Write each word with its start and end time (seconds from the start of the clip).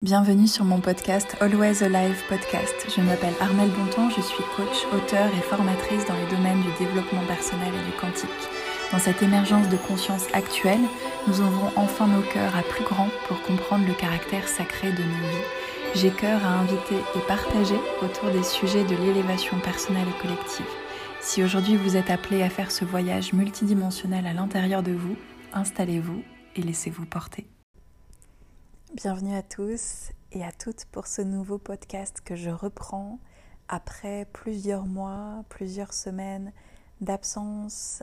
Bienvenue 0.00 0.46
sur 0.46 0.64
mon 0.64 0.78
podcast 0.78 1.36
Always 1.40 1.82
Alive 1.82 2.22
Podcast. 2.28 2.86
Je 2.88 3.00
m'appelle 3.00 3.34
Armelle 3.40 3.72
Bontemps, 3.72 4.08
je 4.10 4.20
suis 4.20 4.44
coach, 4.54 4.86
auteur 4.94 5.26
et 5.26 5.40
formatrice 5.40 6.06
dans 6.06 6.14
les 6.14 6.36
domaines 6.36 6.62
du 6.62 6.70
développement 6.78 7.24
personnel 7.26 7.72
et 7.74 7.84
du 7.84 7.96
quantique. 8.00 8.30
Dans 8.92 9.00
cette 9.00 9.24
émergence 9.24 9.68
de 9.68 9.76
conscience 9.76 10.32
actuelle, 10.34 10.86
nous 11.26 11.40
ouvrons 11.40 11.72
enfin 11.74 12.06
nos 12.06 12.22
cœurs 12.22 12.54
à 12.56 12.62
plus 12.62 12.84
grand 12.84 13.08
pour 13.26 13.42
comprendre 13.42 13.88
le 13.88 13.94
caractère 13.94 14.46
sacré 14.46 14.92
de 14.92 15.02
nos 15.02 15.28
vies. 15.30 15.96
J'ai 15.96 16.10
cœur 16.10 16.46
à 16.46 16.60
inviter 16.60 16.98
et 17.16 17.26
partager 17.26 17.80
autour 18.00 18.30
des 18.30 18.44
sujets 18.44 18.84
de 18.84 18.94
l'élévation 18.94 19.58
personnelle 19.58 20.06
et 20.08 20.22
collective. 20.22 20.70
Si 21.20 21.42
aujourd'hui 21.42 21.74
vous 21.74 21.96
êtes 21.96 22.10
appelé 22.10 22.44
à 22.44 22.50
faire 22.50 22.70
ce 22.70 22.84
voyage 22.84 23.32
multidimensionnel 23.32 24.28
à 24.28 24.32
l'intérieur 24.32 24.84
de 24.84 24.92
vous, 24.92 25.16
installez-vous 25.52 26.22
et 26.54 26.62
laissez-vous 26.62 27.04
porter. 27.04 27.48
Bienvenue 28.94 29.34
à 29.34 29.42
tous 29.42 30.12
et 30.32 30.42
à 30.42 30.50
toutes 30.50 30.86
pour 30.86 31.06
ce 31.08 31.20
nouveau 31.20 31.58
podcast 31.58 32.22
que 32.24 32.34
je 32.34 32.48
reprends 32.48 33.18
après 33.68 34.26
plusieurs 34.32 34.86
mois, 34.86 35.44
plusieurs 35.50 35.92
semaines 35.92 36.54
d'absence, 37.02 38.02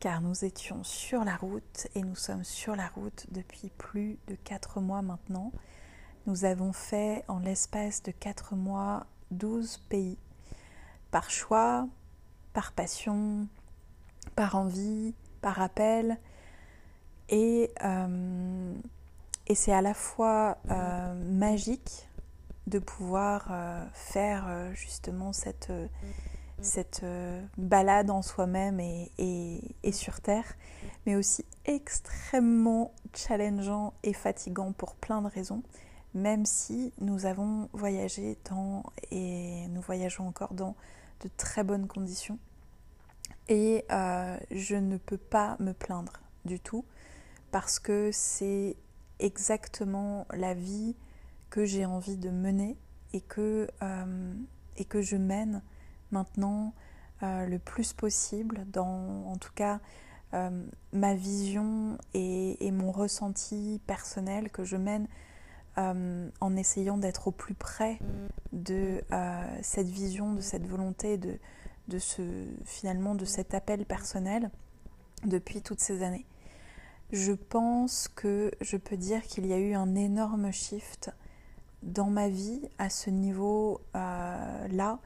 car 0.00 0.22
nous 0.22 0.46
étions 0.46 0.82
sur 0.84 1.22
la 1.22 1.36
route 1.36 1.88
et 1.94 2.00
nous 2.00 2.16
sommes 2.16 2.44
sur 2.44 2.74
la 2.76 2.88
route 2.88 3.26
depuis 3.30 3.68
plus 3.76 4.18
de 4.26 4.36
quatre 4.36 4.80
mois 4.80 5.02
maintenant. 5.02 5.52
Nous 6.26 6.46
avons 6.46 6.72
fait 6.72 7.22
en 7.28 7.38
l'espace 7.38 8.02
de 8.02 8.10
quatre 8.10 8.54
mois 8.54 9.04
12 9.32 9.76
pays, 9.90 10.16
par 11.10 11.28
choix, 11.28 11.86
par 12.54 12.72
passion, 12.72 13.48
par 14.34 14.54
envie, 14.56 15.14
par 15.42 15.60
appel, 15.60 16.18
et 17.28 17.70
euh, 17.84 18.74
et 19.46 19.54
c'est 19.54 19.72
à 19.72 19.82
la 19.82 19.94
fois 19.94 20.58
euh, 20.70 21.14
magique 21.14 22.08
de 22.66 22.78
pouvoir 22.78 23.48
euh, 23.50 23.84
faire 23.92 24.46
euh, 24.48 24.72
justement 24.74 25.32
cette, 25.32 25.72
cette 26.60 27.04
balade 27.56 28.10
en 28.10 28.22
soi-même 28.22 28.80
et, 28.80 29.10
et, 29.82 29.92
sur 29.92 30.20
Terre, 30.20 30.56
mais 31.04 31.14
aussi 31.14 31.44
extrêmement 31.64 32.92
challengeant 33.14 33.94
et 34.02 34.12
fatigant 34.12 34.72
pour 34.72 34.96
plein 34.96 35.22
de 35.22 35.28
raisons, 35.28 35.62
même 36.14 36.44
si 36.44 36.92
nous 36.98 37.26
avons 37.26 37.68
voyagé 37.72 38.36
dans, 38.50 38.82
et 39.10 39.68
nous 39.68 39.80
voyageons 39.80 40.26
encore 40.26 40.54
dans 40.54 40.74
de 41.20 41.30
très 41.36 41.62
bonnes 41.62 41.86
conditions. 41.86 42.38
Et 43.48 43.84
je 44.50 44.74
ne 44.74 44.96
peux 44.96 45.18
pas 45.18 45.56
me 45.60 45.72
plaindre 45.72 46.14
du 46.44 46.58
tout 46.58 46.84
parce 47.52 47.78
que 47.78 48.10
c'est 48.12 48.76
exactement 49.18 50.26
la 50.32 50.54
vie 50.54 50.96
que 51.50 51.64
j'ai 51.64 51.86
envie 51.86 52.16
de 52.16 52.30
mener 52.30 52.76
et 53.12 53.20
que, 53.20 53.68
euh, 53.82 54.34
et 54.76 54.84
que 54.84 55.00
je 55.00 55.16
mène 55.16 55.62
maintenant 56.10 56.74
euh, 57.22 57.46
le 57.46 57.58
plus 57.58 57.92
possible 57.92 58.66
dans 58.72 59.24
en 59.26 59.36
tout 59.36 59.52
cas 59.54 59.80
euh, 60.34 60.66
ma 60.92 61.14
vision 61.14 61.98
et, 62.14 62.70
mon 62.70 62.92
ressenti 62.92 63.80
personnel 63.86 64.50
que 64.50 64.64
je 64.64 64.76
mène 64.76 65.06
en 65.78 66.56
essayant 66.56 66.96
d'être 66.96 67.28
au 67.28 67.32
plus 67.32 67.52
près 67.52 67.98
de 68.52 69.02
cette 69.60 69.88
vision, 69.88 70.32
de 70.32 70.40
cette 70.40 70.66
volonté, 70.66 71.18
de, 71.18 71.38
de 71.88 71.98
ce, 71.98 72.22
finalement 72.64 73.14
de 73.14 73.26
cet 73.26 73.52
appel 73.52 73.84
personnel 73.84 74.50
depuis 75.26 75.60
toutes 75.60 75.80
ces 75.80 76.02
années 76.02 76.24
je 77.12 77.32
pense 77.32 78.08
que 78.08 78.50
je 78.60 78.76
peux 78.76 78.96
dire 78.96 79.22
qu'il 79.22 79.46
y 79.46 79.52
a 79.52 79.58
eu 79.58 79.74
un 79.74 79.94
énorme 79.94 80.50
shift 80.52 81.10
dans 81.82 82.10
ma 82.10 82.28
vie 82.28 82.68
à 82.78 82.90
ce 82.90 83.10
niveau-là, 83.10 84.98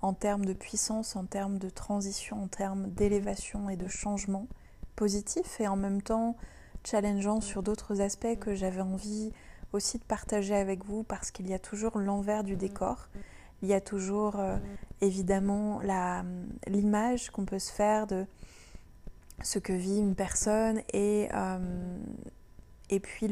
en 0.00 0.12
termes 0.12 0.44
de 0.44 0.52
puissance, 0.52 1.16
en 1.16 1.24
termes 1.24 1.58
de 1.58 1.70
transition, 1.70 2.42
en 2.42 2.48
termes 2.48 2.90
d'élévation 2.90 3.70
et 3.70 3.76
de 3.76 3.88
changement 3.88 4.48
positif 4.96 5.60
et 5.60 5.68
en 5.68 5.76
même 5.76 6.02
temps 6.02 6.36
challengeant 6.84 7.40
sur 7.40 7.62
d'autres 7.62 8.00
aspects 8.00 8.38
que 8.38 8.54
j'avais 8.54 8.82
envie 8.82 9.32
aussi 9.72 9.98
de 9.98 10.04
partager 10.04 10.54
avec 10.54 10.84
vous 10.84 11.02
parce 11.02 11.30
qu'il 11.30 11.48
y 11.48 11.54
a 11.54 11.58
toujours 11.58 11.98
l'envers 11.98 12.44
du 12.44 12.56
décor. 12.56 13.08
Il 13.62 13.68
y 13.68 13.74
a 13.74 13.80
toujours 13.80 14.38
euh, 14.38 14.56
évidemment 15.00 15.80
l'image 16.66 17.30
qu'on 17.30 17.44
peut 17.44 17.58
se 17.58 17.72
faire 17.72 18.06
de 18.06 18.26
ce 19.42 19.58
que 19.58 19.72
vit 19.72 19.98
une 19.98 20.14
personne 20.14 20.82
et, 20.92 21.28
euh, 21.34 21.98
puis 23.02 23.28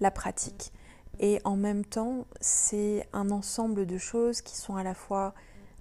la 0.00 0.10
pratique. 0.10 0.72
Et 1.20 1.40
en 1.44 1.56
même 1.56 1.84
temps, 1.84 2.26
c'est 2.40 3.08
un 3.12 3.30
ensemble 3.30 3.86
de 3.86 3.98
choses 3.98 4.40
qui 4.40 4.56
sont 4.56 4.76
à 4.76 4.82
la 4.82 4.94
fois 4.94 5.34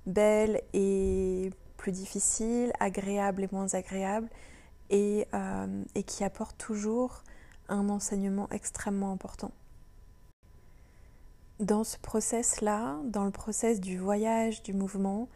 belles 0.05 0.61
et 0.73 1.49
plus 1.77 1.91
difficiles, 1.91 2.71
agréables 2.79 3.43
et 3.43 3.49
moins 3.51 3.73
agréables, 3.73 4.29
et, 4.89 5.27
euh, 5.33 5.83
et 5.95 6.03
qui 6.03 6.23
apportent 6.23 6.57
toujours 6.57 7.23
un 7.69 7.89
enseignement 7.89 8.47
extrêmement 8.51 9.11
important. 9.11 9.51
Dans 11.59 11.83
ce 11.83 11.97
process-là, 11.97 12.97
dans 13.05 13.25
le 13.25 13.31
process 13.31 13.79
du 13.79 13.97
voyage, 13.97 14.63
du 14.63 14.73
mouvement, 14.73 15.29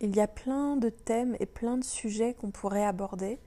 il 0.00 0.14
y 0.14 0.20
a 0.20 0.28
plein 0.28 0.76
de 0.76 0.90
thèmes 0.90 1.36
et 1.40 1.46
plein 1.46 1.76
de 1.76 1.84
sujets 1.84 2.34
qu'on 2.34 2.50
pourrait 2.50 2.84
aborder, 2.84 3.38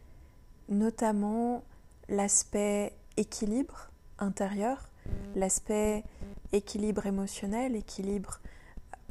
notamment 0.70 1.64
l'aspect 2.10 2.94
équilibre 3.18 3.90
intérieur, 4.20 4.90
l'aspect 5.36 6.04
équilibre 6.52 7.06
émotionnel, 7.06 7.76
équilibre 7.76 8.40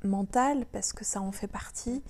mental, 0.05 0.67
parce 0.73 0.93
que 0.93 1.05
ça 1.05 1.21
en 1.21 1.33
fait 1.33 1.49
partie. 1.49 2.03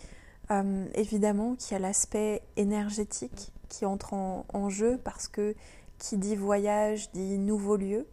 Euh, 0.50 0.88
évidemment 0.94 1.54
qu'il 1.54 1.72
y 1.72 1.74
a 1.76 1.78
l'aspect 1.78 2.42
énergétique 2.56 3.52
qui 3.68 3.86
entre 3.86 4.14
en, 4.14 4.68
jeu, 4.68 4.98
parce 5.02 5.28
que 5.28 5.54
qui 5.98 6.16
dit 6.16 6.34
voyage 6.34 7.12
dit 7.12 7.38
nouveau 7.38 7.76
lieu, 7.76 8.06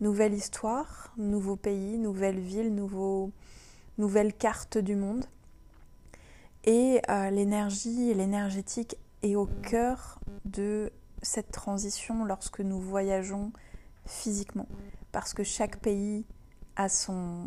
nouvelle 0.00 0.34
histoire, 0.34 1.12
nouveau 1.16 1.54
pays, 1.54 1.98
nouvelle 1.98 2.40
ville, 2.40 2.74
nouvelle 3.96 4.34
carte 4.34 4.76
du 4.76 4.96
monde. 4.96 5.24
Et 6.64 7.00
euh, 7.08 7.30
l'énergie 7.30 8.12
l'énergétique 8.14 8.96
est 9.22 9.34
au 9.34 9.46
cœur 9.46 10.20
de 10.44 10.92
cette 11.22 11.50
transition 11.50 12.24
lorsque 12.24 12.60
nous 12.60 12.80
voyageons 12.80 13.52
physiquement. 14.06 14.66
Parce 15.12 15.34
que 15.34 15.42
chaque 15.42 15.78
pays 15.78 16.24
a 16.76 16.88
son, 16.88 17.46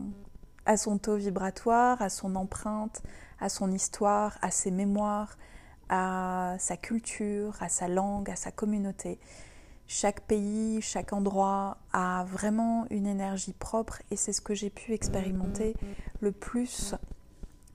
a 0.66 0.78
son 0.78 0.98
taux 0.98 1.16
vibratoire, 1.16 2.02
a 2.02 2.10
son 2.10 2.36
empreinte, 2.36 3.02
a 3.40 3.50
son 3.50 3.72
histoire, 3.72 4.38
a 4.42 4.52
ses 4.52 4.72
mémoires, 4.72 5.38
à 5.90 6.56
sa 6.60 6.78
culture, 6.78 7.56
à 7.62 7.70
sa 7.70 7.88
langue, 7.88 8.30
à 8.30 8.36
sa 8.36 8.52
communauté. 8.52 9.20
Chaque 9.88 10.22
pays, 10.22 10.82
chaque 10.82 11.12
endroit 11.12 11.78
a 11.92 12.24
vraiment 12.26 12.86
une 12.90 13.08
énergie 13.08 13.52
propre 13.52 14.02
et 14.10 14.16
c'est 14.16 14.32
ce 14.32 14.40
que 14.40 14.54
j'ai 14.54 14.70
pu 14.70 14.94
expérimenter 14.94 15.76
le 16.22 16.32
plus 16.32 16.96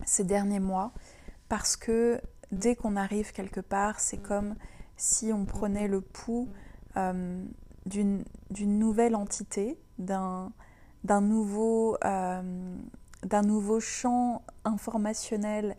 ces 0.06 0.24
derniers 0.24 0.60
mois 0.60 0.92
parce 1.48 1.76
que 1.76 2.20
dès 2.52 2.76
qu'on 2.76 2.96
arrive 2.96 3.32
quelque 3.32 3.60
part, 3.60 4.00
c'est 4.00 4.18
comme 4.18 4.54
si 4.96 5.32
on 5.32 5.44
prenait 5.44 5.88
le 5.88 6.00
pouls 6.00 6.48
euh, 6.96 7.44
d'une 7.86 8.24
nouvelle 8.58 9.14
entité, 9.14 9.78
d'un 9.98 10.50
nouveau, 11.20 11.96
euh, 12.04 12.76
nouveau 13.44 13.80
champ 13.80 14.42
informationnel 14.64 15.76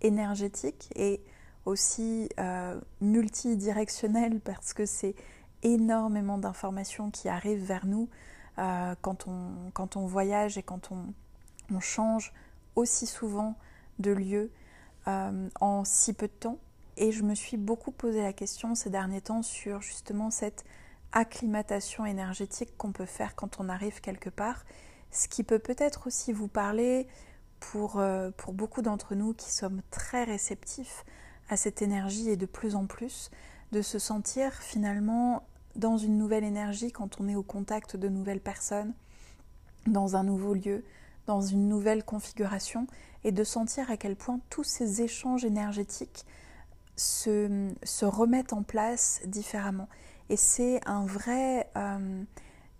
énergétique 0.00 0.90
et 0.94 1.20
aussi 1.64 2.28
euh, 2.38 2.80
multidirectionnel 3.00 4.40
parce 4.40 4.72
que 4.72 4.86
c'est 4.86 5.14
énormément 5.62 6.38
d'informations 6.38 7.10
qui 7.10 7.28
arrivent 7.28 7.64
vers 7.64 7.86
nous 7.86 8.08
quand, 9.02 9.26
on, 9.28 10.06
voyage 10.06 10.58
et 10.58 10.64
quand 10.64 10.90
on 10.90 11.80
change 11.80 12.32
aussi 12.74 13.06
souvent 13.06 13.56
de 14.00 14.10
lieu 14.10 14.50
euh, 15.08 15.48
en 15.60 15.84
si 15.84 16.12
peu 16.12 16.26
de 16.26 16.32
temps. 16.32 16.58
Et 16.96 17.12
je 17.12 17.22
me 17.22 17.34
suis 17.34 17.56
beaucoup 17.56 17.92
posé 17.92 18.22
la 18.22 18.32
question 18.32 18.74
ces 18.74 18.90
derniers 18.90 19.20
temps 19.20 19.42
sur 19.42 19.80
justement 19.80 20.30
cette 20.30 20.64
acclimatation 21.12 22.04
énergétique 22.04 22.76
qu'on 22.76 22.92
peut 22.92 23.06
faire 23.06 23.34
quand 23.34 23.60
on 23.60 23.68
arrive 23.68 24.00
quelque 24.00 24.30
part, 24.30 24.64
ce 25.10 25.28
qui 25.28 25.42
peut 25.42 25.58
peut-être 25.58 26.06
aussi 26.06 26.32
vous 26.32 26.48
parler 26.48 27.06
pour, 27.60 27.98
euh, 27.98 28.30
pour 28.36 28.52
beaucoup 28.52 28.82
d'entre 28.82 29.14
nous 29.14 29.32
qui 29.32 29.50
sommes 29.50 29.80
très 29.90 30.24
réceptifs 30.24 31.04
à 31.48 31.56
cette 31.56 31.82
énergie 31.82 32.28
et 32.28 32.36
de 32.36 32.46
plus 32.46 32.74
en 32.74 32.86
plus, 32.86 33.30
de 33.72 33.80
se 33.80 33.98
sentir 33.98 34.52
finalement 34.54 35.46
dans 35.76 35.96
une 35.96 36.18
nouvelle 36.18 36.44
énergie 36.44 36.92
quand 36.92 37.20
on 37.20 37.28
est 37.28 37.36
au 37.36 37.42
contact 37.42 37.96
de 37.96 38.08
nouvelles 38.08 38.40
personnes, 38.40 38.92
dans 39.86 40.16
un 40.16 40.24
nouveau 40.24 40.54
lieu, 40.54 40.84
dans 41.26 41.40
une 41.40 41.68
nouvelle 41.68 42.04
configuration 42.04 42.86
et 43.24 43.32
de 43.32 43.44
sentir 43.44 43.90
à 43.90 43.96
quel 43.96 44.16
point 44.16 44.40
tous 44.50 44.64
ces 44.64 45.02
échanges 45.02 45.44
énergétiques 45.44 46.24
se, 46.96 47.68
se 47.82 48.04
remettent 48.04 48.52
en 48.52 48.62
place 48.62 49.20
différemment. 49.26 49.88
Et 50.28 50.36
c'est 50.36 50.80
un 50.86 51.06
vrai, 51.06 51.70
euh, 51.76 52.22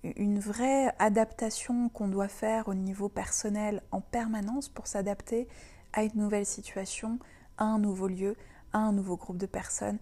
une 0.02 0.38
vraie 0.38 0.94
adaptation 0.98 1.88
qu'on 1.88 2.08
doit 2.08 2.28
faire 2.28 2.68
au 2.68 2.74
niveau 2.74 3.08
personnel 3.08 3.82
en 3.90 4.00
permanence 4.00 4.68
pour 4.68 4.86
s'adapter 4.86 5.48
à 5.92 6.02
une 6.02 6.16
nouvelle 6.16 6.46
situation, 6.46 7.18
à 7.56 7.64
un 7.64 7.78
nouveau 7.78 8.08
lieu, 8.08 8.36
à 8.72 8.78
un 8.78 8.92
nouveau 8.92 9.16
groupe 9.16 9.38
de 9.38 9.46
personnes 9.46 9.98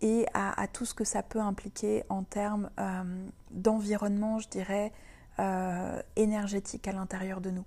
et 0.00 0.26
à, 0.34 0.66
tout 0.68 0.84
ce 0.84 0.92
que 0.92 1.04
ça 1.04 1.22
peut 1.22 1.40
impliquer 1.40 2.04
en 2.10 2.24
termes 2.24 2.68
euh, 2.78 3.26
d'environnement, 3.50 4.38
je 4.38 4.48
dirais, 4.48 4.92
euh, 5.38 6.02
énergétique 6.16 6.86
à 6.88 6.92
l'intérieur 6.92 7.40
de 7.40 7.50
nous. 7.50 7.64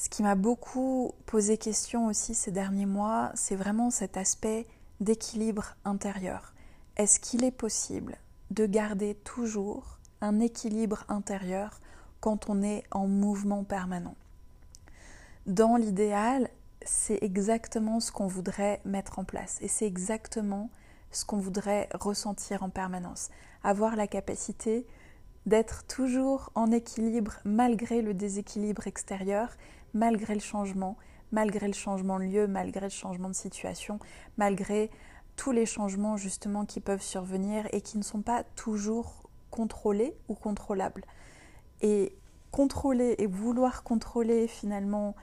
Ce 0.00 0.08
qui 0.08 0.22
m'a 0.22 0.34
beaucoup 0.34 1.12
posé 1.26 1.58
question 1.58 2.06
aussi 2.06 2.34
ces 2.34 2.50
derniers 2.50 2.86
mois, 2.86 3.32
c'est 3.34 3.54
vraiment 3.54 3.90
cet 3.90 4.16
aspect 4.16 4.66
d'équilibre 5.00 5.76
intérieur. 5.84 6.54
Est-ce 6.96 7.20
qu'il 7.20 7.44
est 7.44 7.50
possible 7.50 8.16
de 8.50 8.64
garder 8.64 9.14
toujours 9.14 9.98
un 10.22 10.40
équilibre 10.40 11.04
intérieur 11.10 11.82
quand 12.20 12.48
on 12.48 12.62
est 12.62 12.84
en 12.90 13.06
mouvement 13.08 13.62
permanent? 13.62 14.16
Dans 15.44 15.76
l'idéal, 15.76 16.48
c'est 16.80 17.18
exactement 17.20 18.00
ce 18.00 18.10
qu'on 18.10 18.26
voudrait 18.26 18.80
mettre 18.86 19.18
en 19.18 19.24
place 19.24 19.58
et 19.60 19.68
c'est 19.68 19.86
exactement 19.86 20.70
ce 21.10 21.26
qu'on 21.26 21.36
voudrait 21.36 21.90
ressentir 21.92 22.62
en 22.62 22.70
permanence. 22.70 23.28
Avoir 23.62 23.96
la 23.96 24.06
capacité 24.06 24.86
d'être 25.44 25.84
toujours 25.86 26.50
en 26.54 26.70
équilibre 26.70 27.34
malgré 27.44 28.00
le 28.00 28.14
déséquilibre 28.14 28.86
extérieur 28.86 29.50
malgré 29.94 30.34
le 30.34 30.40
changement, 30.40 30.96
malgré 31.32 31.66
le 31.66 31.72
changement 31.72 32.18
de 32.18 32.24
lieu, 32.24 32.46
malgré 32.46 32.86
le 32.86 32.90
changement 32.90 33.28
de 33.28 33.34
situation, 33.34 33.98
malgré 34.36 34.90
tous 35.36 35.52
les 35.52 35.66
changements 35.66 36.16
justement 36.16 36.66
qui 36.66 36.80
peuvent 36.80 37.02
survenir 37.02 37.66
et 37.72 37.80
qui 37.80 37.98
ne 37.98 38.02
sont 38.02 38.22
pas 38.22 38.44
toujours 38.56 39.22
contrôlés 39.50 40.14
ou 40.28 40.34
contrôlables. 40.34 41.04
Et 41.80 42.14
contrôler 42.50 43.14
et 43.18 43.26
vouloir 43.26 43.82
contrôler 43.82 44.46
finalement 44.48 45.14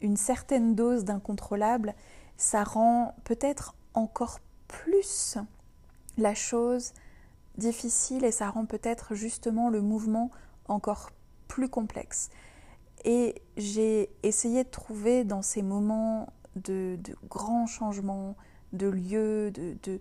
une 0.00 0.16
certaine 0.16 0.74
dose 0.74 1.04
d'incontrôlable, 1.04 1.94
ça 2.36 2.62
rend 2.62 3.14
peut-être 3.24 3.74
encore 3.94 4.38
plus 4.68 5.38
la 6.18 6.34
chose 6.34 6.92
difficile 7.56 8.24
et 8.24 8.30
ça 8.30 8.50
rend 8.50 8.66
peut-être 8.66 9.14
justement 9.14 9.70
le 9.70 9.80
mouvement 9.80 10.30
encore 10.68 11.10
plus 11.48 11.68
complexe. 11.68 12.30
Et 13.04 13.42
j'ai 13.56 14.10
essayé 14.22 14.64
de 14.64 14.68
trouver 14.68 15.24
dans 15.24 15.42
ces 15.42 15.62
moments 15.62 16.32
de, 16.56 16.98
grands 17.28 17.66
changements, 17.66 18.36
de 18.72 18.88
lieux, 18.88 19.50
de, 19.50 20.00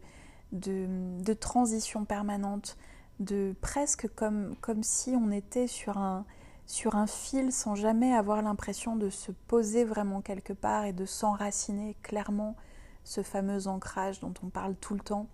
de, 0.51 1.33
transition 1.33 2.05
permanente, 2.05 2.77
de 3.19 3.55
presque 3.61 4.07
comme, 4.15 4.55
comme 4.61 4.83
si 4.83 5.11
on 5.11 5.31
était 5.31 5.67
sur 5.67 5.97
un, 5.97 6.25
sur 6.65 6.95
un 6.95 7.07
fil 7.07 7.51
sans 7.51 7.75
jamais 7.75 8.13
avoir 8.13 8.41
l'impression 8.41 8.95
de 8.95 9.09
se 9.09 9.31
poser 9.31 9.83
vraiment 9.83 10.21
quelque 10.21 10.53
part 10.53 10.85
et 10.85 10.94
de 10.94 11.05
s'enraciner 11.05 11.95
clairement 12.03 12.55
ce 13.03 13.23
fameux 13.23 13.67
ancrage 13.67 14.19
dont 14.19 14.33
on 14.44 14.49
parle 14.49 14.75
tout 14.75 14.94
le 14.94 14.99
temps. 14.99 15.27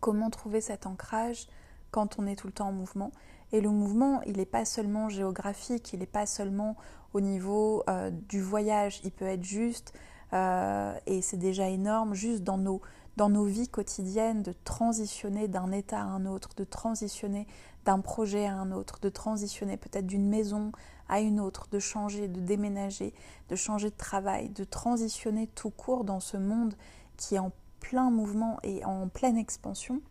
Comment 0.00 0.28
trouver 0.28 0.60
cet 0.60 0.86
ancrage 0.86 1.46
quand 1.92 2.18
on 2.18 2.26
est 2.26 2.36
tout 2.36 2.48
le 2.48 2.52
temps 2.52 2.68
en 2.68 2.72
mouvement? 2.72 3.12
Et 3.56 3.62
le 3.62 3.70
mouvement, 3.70 4.20
il 4.26 4.36
n'est 4.36 4.44
pas 4.44 4.66
seulement 4.66 5.08
géographique, 5.08 5.94
il 5.94 6.00
n'est 6.00 6.06
pas 6.06 6.26
seulement 6.26 6.76
au 7.14 7.22
niveau 7.22 7.84
euh, 7.88 8.10
du 8.10 8.42
voyage, 8.42 9.00
il 9.02 9.10
peut 9.10 9.24
être 9.24 9.44
juste, 9.44 9.94
euh, 10.34 10.94
et 11.06 11.22
c'est 11.22 11.38
déjà 11.38 11.66
énorme, 11.70 12.12
juste 12.12 12.42
dans 12.42 12.58
nos, 12.58 12.82
dans 13.16 13.30
nos 13.30 13.46
vies 13.46 13.68
quotidiennes, 13.68 14.42
de 14.42 14.52
transitionner 14.64 15.48
d'un 15.48 15.72
état 15.72 16.00
à 16.00 16.04
un 16.04 16.26
autre, 16.26 16.50
de 16.54 16.64
transitionner 16.64 17.46
d'un 17.86 18.00
projet 18.00 18.44
à 18.44 18.56
un 18.56 18.72
autre, 18.72 18.98
de 19.00 19.08
transitionner 19.08 19.78
peut-être 19.78 20.06
d'une 20.06 20.28
maison 20.28 20.70
à 21.08 21.20
une 21.20 21.40
autre, 21.40 21.66
de 21.70 21.78
changer, 21.78 22.28
de 22.28 22.40
déménager, 22.40 23.14
de 23.48 23.56
changer 23.56 23.88
de 23.88 23.96
travail, 23.96 24.50
de 24.50 24.64
transitionner 24.64 25.46
tout 25.46 25.70
court 25.70 26.04
dans 26.04 26.20
ce 26.20 26.36
monde 26.36 26.74
qui 27.16 27.36
est 27.36 27.38
en 27.38 27.52
plein 27.80 28.10
mouvement 28.10 28.58
et 28.64 28.84
en 28.84 29.08
pleine 29.08 29.38
expansion. 29.38 30.02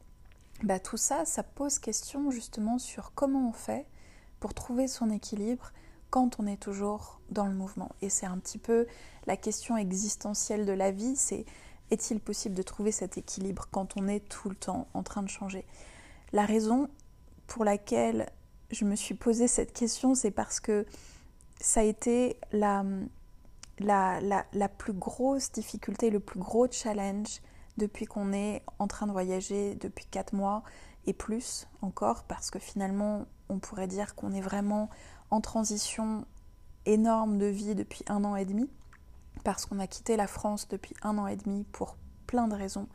Bah, 0.66 0.80
tout 0.80 0.98
ça, 0.98 1.26
ça 1.26 1.44
pose 1.44 1.78
question 1.78 2.32
justement 2.32 2.80
sur 2.80 3.14
comment 3.14 3.50
on 3.50 3.54
fait 3.54 3.86
pour 4.40 4.56
trouver 4.56 4.88
son 4.88 5.12
équilibre 5.12 5.72
quand 6.10 6.40
on 6.40 6.48
est 6.48 6.58
toujours 6.58 7.22
dans 7.30 7.46
le 7.46 7.54
mouvement. 7.54 7.92
Et 8.02 8.10
c'est 8.10 8.26
un 8.26 8.40
petit 8.40 8.58
peu 8.58 8.88
la 9.28 9.38
question 9.38 9.78
existentielle 9.78 10.66
de 10.66 10.72
la 10.72 10.90
vie, 10.90 11.16
c'est 11.16 11.46
est-il 11.92 12.20
possible 12.20 12.56
de 12.56 12.64
trouver 12.64 12.92
cet 12.92 13.16
équilibre 13.20 13.68
quand 13.70 13.96
on 13.96 14.08
est 14.08 14.28
tout 14.28 14.50
le 14.50 14.56
temps 14.56 14.88
en 14.96 15.04
train 15.04 15.22
de 15.22 15.30
changer? 15.30 15.68
La 16.34 16.48
raison 16.48 16.90
pour 17.46 17.64
laquelle 17.64 18.28
je 18.72 18.86
me 18.86 18.96
suis 18.96 19.14
posé 19.14 19.48
cette 19.48 19.72
question, 19.72 20.16
c'est 20.16 20.32
parce 20.32 20.60
que 20.60 20.88
ça 21.62 21.82
a 21.82 21.84
été 21.84 22.40
la, 22.52 22.84
plus 24.80 24.94
grosse 24.94 25.52
difficulté, 25.52 26.10
le 26.10 26.20
plus 26.20 26.40
gros 26.40 26.68
challenge 26.72 27.40
depuis 27.78 28.06
qu'on 28.06 28.34
est 28.34 28.64
en 28.80 28.88
train 28.88 29.08
de 29.08 29.12
voyager 29.12 29.76
depuis 29.76 30.06
4 30.06 30.34
mois 30.34 30.64
et 31.08 31.14
plus 31.14 31.68
encore, 31.82 32.24
parce 32.24 32.50
que 32.50 32.60
finalement, 32.60 33.26
on 33.50 33.60
pourrait 33.60 33.88
dire 33.88 34.16
qu'on 34.16 34.32
est 34.32 34.42
vraiment 34.42 34.90
en 35.30 35.42
transition 35.42 36.26
énorme 36.86 37.38
de 37.38 37.46
vie 37.46 37.76
depuis 37.76 38.04
un 38.08 38.24
an 38.24 38.36
et 38.36 38.46
demi, 38.46 38.70
parce 39.44 39.66
qu'on 39.66 39.80
a 39.80 39.88
quitté 39.88 40.18
la 40.18 40.28
France 40.28 40.68
depuis 40.68 40.96
un 41.02 41.18
an 41.18 41.28
et 41.28 41.36
demi 41.36 41.64
pour 41.72 41.98
plein 42.28 42.48
de 42.48 42.56
raisons 42.56 42.88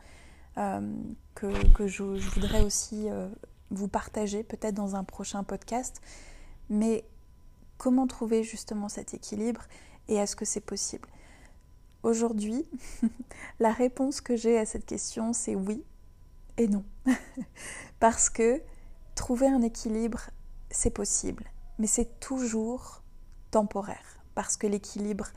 euh, 0.57 0.93
que, 1.35 1.87
je, 1.87 2.03
voudrais 2.03 2.61
aussi 2.63 3.09
euh, 3.09 3.29
vous 3.69 3.87
partager 3.87 4.43
peut-être 4.43 4.75
dans 4.75 4.95
un 4.95 5.03
prochain 5.03 5.43
podcast. 5.43 6.01
Mais 6.69 7.05
comment 7.77 8.07
trouver 8.07 8.43
justement 8.43 8.89
cet 8.89 9.13
équilibre 9.13 9.63
et 10.07 10.15
est-ce 10.15 10.35
que 10.35 10.45
c'est 10.45 10.61
possible? 10.61 11.07
Aujourd'hui, 12.03 12.65
la 13.59 13.71
réponse 13.71 14.21
que 14.21 14.35
j'ai 14.35 14.57
à 14.57 14.65
cette 14.65 14.85
question, 14.85 15.33
c'est 15.33 15.55
oui 15.55 15.83
et 16.57 16.67
non. 16.67 16.83
Parce 17.99 18.29
que 18.29 18.61
trouver 19.15 19.47
un 19.47 19.61
équilibre, 19.61 20.29
c'est 20.69 20.89
possible, 20.89 21.45
mais 21.77 21.87
c'est 21.87 22.19
toujours 22.19 23.03
temporaire. 23.51 24.19
Parce 24.33 24.57
que 24.57 24.65
l'équilibre 24.65 25.27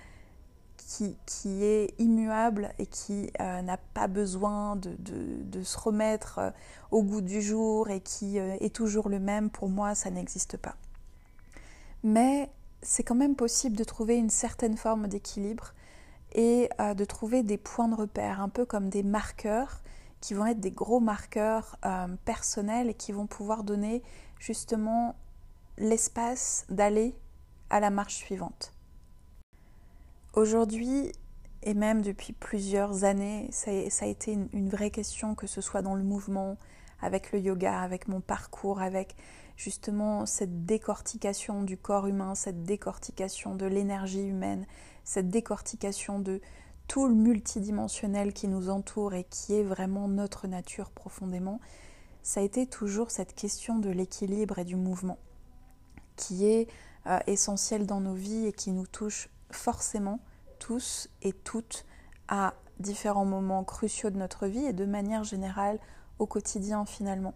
qui, 0.76 1.16
qui, 1.26 1.64
est 1.64 1.94
immuable 1.98 2.72
et 2.78 2.86
qui 2.86 3.30
euh, 3.40 3.62
n'a 3.62 3.76
pas 3.76 4.06
besoin 4.06 4.76
de, 4.76 4.94
de, 4.98 5.62
se 5.62 5.78
remettre 5.78 6.38
euh, 6.38 6.50
au 6.90 7.02
goût 7.02 7.22
du 7.22 7.40
jour 7.40 7.88
et 7.88 8.00
qui 8.00 8.38
euh, 8.38 8.56
est 8.60 8.74
toujours 8.74 9.08
le 9.08 9.18
même, 9.18 9.50
pour 9.50 9.68
moi, 9.68 9.94
ça 9.94 10.10
n'existe 10.10 10.56
pas. 10.56 10.76
Mais 12.02 12.50
c'est 12.82 13.02
quand 13.02 13.14
même 13.14 13.34
possible 13.34 13.76
de 13.76 13.84
trouver 13.84 14.16
une 14.16 14.30
certaine 14.30 14.76
forme 14.76 15.08
d'équilibre 15.08 15.72
et 16.34 16.68
euh, 16.80 16.94
de 16.94 17.04
trouver 17.04 17.42
des 17.42 17.58
points 17.58 17.88
de 17.88 17.94
repère, 17.94 18.40
un 18.40 18.48
peu 18.48 18.64
comme 18.64 18.88
des 18.88 19.02
marqueurs 19.02 19.82
qui 20.20 20.34
vont 20.34 20.46
être 20.46 20.60
des 20.60 20.70
gros 20.70 21.00
marqueurs 21.00 21.76
euh, 21.84 22.08
personnels 22.24 22.90
et 22.90 22.94
qui 22.94 23.12
vont 23.12 23.26
pouvoir 23.26 23.62
donner 23.62 24.02
justement 24.38 25.16
l'espace 25.76 26.64
d'aller 26.68 27.14
à 27.70 27.80
la 27.80 27.90
marche 27.90 28.16
suivante. 28.16 28.72
Aujourd'hui, 30.34 31.12
et 31.62 31.74
même 31.74 32.02
depuis 32.02 32.32
plusieurs 32.32 33.04
années, 33.04 33.48
ça, 33.52 33.70
a 33.70 34.06
été 34.06 34.32
une, 34.32 34.48
une, 34.52 34.68
vraie 34.68 34.90
question, 34.90 35.34
que 35.34 35.46
ce 35.46 35.60
soit 35.60 35.82
dans 35.82 35.94
le 35.94 36.02
mouvement, 36.02 36.56
avec 37.00 37.32
le 37.32 37.38
yoga, 37.38 37.80
avec 37.80 38.08
mon 38.08 38.20
parcours, 38.20 38.80
avec 38.80 39.14
justement 39.56 40.26
cette 40.26 40.66
décortication 40.66 41.62
du 41.62 41.76
corps 41.76 42.06
humain, 42.06 42.34
cette 42.34 42.64
décortication 42.64 43.54
de 43.54 43.66
l'énergie 43.66 44.26
humaine, 44.26 44.66
cette 45.04 45.28
décortication 45.28 46.18
de 46.18 46.40
tout 46.88 47.06
le 47.06 47.14
multidimensionnel 47.14 48.32
qui 48.32 48.48
nous 48.48 48.68
entoure 48.68 49.14
et 49.14 49.24
qui 49.24 49.54
est 49.54 49.62
vraiment 49.62 50.08
notre 50.08 50.46
nature 50.46 50.90
profondément, 50.90 51.60
ça 52.22 52.40
a 52.40 52.42
été 52.42 52.66
toujours 52.66 53.10
cette 53.10 53.34
question 53.34 53.78
de 53.78 53.90
l'équilibre 53.90 54.58
et 54.58 54.64
du 54.64 54.76
mouvement 54.76 55.18
qui 56.16 56.46
est 56.46 56.68
euh, 57.06 57.18
essentiel 57.26 57.86
dans 57.86 58.00
nos 58.00 58.14
vies 58.14 58.46
et 58.46 58.52
qui 58.52 58.70
nous 58.70 58.86
touche 58.86 59.28
forcément 59.50 60.20
tous 60.58 61.08
et 61.22 61.32
toutes 61.32 61.84
à 62.28 62.54
différents 62.78 63.24
moments 63.24 63.64
cruciaux 63.64 64.10
de 64.10 64.16
notre 64.16 64.46
vie 64.46 64.64
et 64.64 64.72
de 64.72 64.84
manière 64.84 65.24
générale 65.24 65.78
au 66.18 66.26
quotidien 66.26 66.84
finalement. 66.86 67.34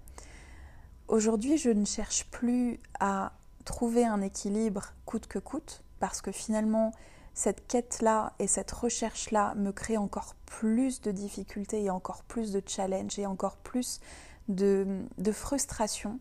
Aujourd'hui, 1.08 1.56
je 1.56 1.70
ne 1.70 1.86
cherche 1.86 2.26
plus 2.26 2.78
à 3.00 3.32
trouver 3.64 4.04
un 4.04 4.20
équilibre 4.20 4.92
coûte 5.06 5.26
que 5.26 5.38
coûte 5.38 5.82
parce 6.00 6.20
que 6.20 6.32
finalement, 6.32 6.92
cette 7.32 7.66
quête-là 7.66 8.34
et 8.38 8.46
cette 8.46 8.70
recherche-là 8.70 9.54
me 9.54 9.72
crée 9.72 9.96
encore 9.96 10.34
plus 10.44 11.00
de 11.00 11.10
difficultés 11.10 11.84
et 11.84 11.90
encore 11.90 12.24
plus 12.24 12.52
de 12.52 12.62
challenges 12.66 13.18
et 13.18 13.26
encore 13.26 13.56
plus 13.56 14.00
de, 14.48 15.06
frustration 15.32 16.18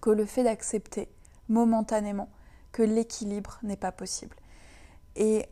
que 0.00 0.10
le 0.10 0.26
fait 0.26 0.44
d'accepter 0.44 1.08
momentanément 1.48 2.28
que 2.72 2.82
l'équilibre 2.82 3.60
n'est 3.62 3.76
pas 3.76 3.92
possible. 3.92 4.36
Et 5.16 5.46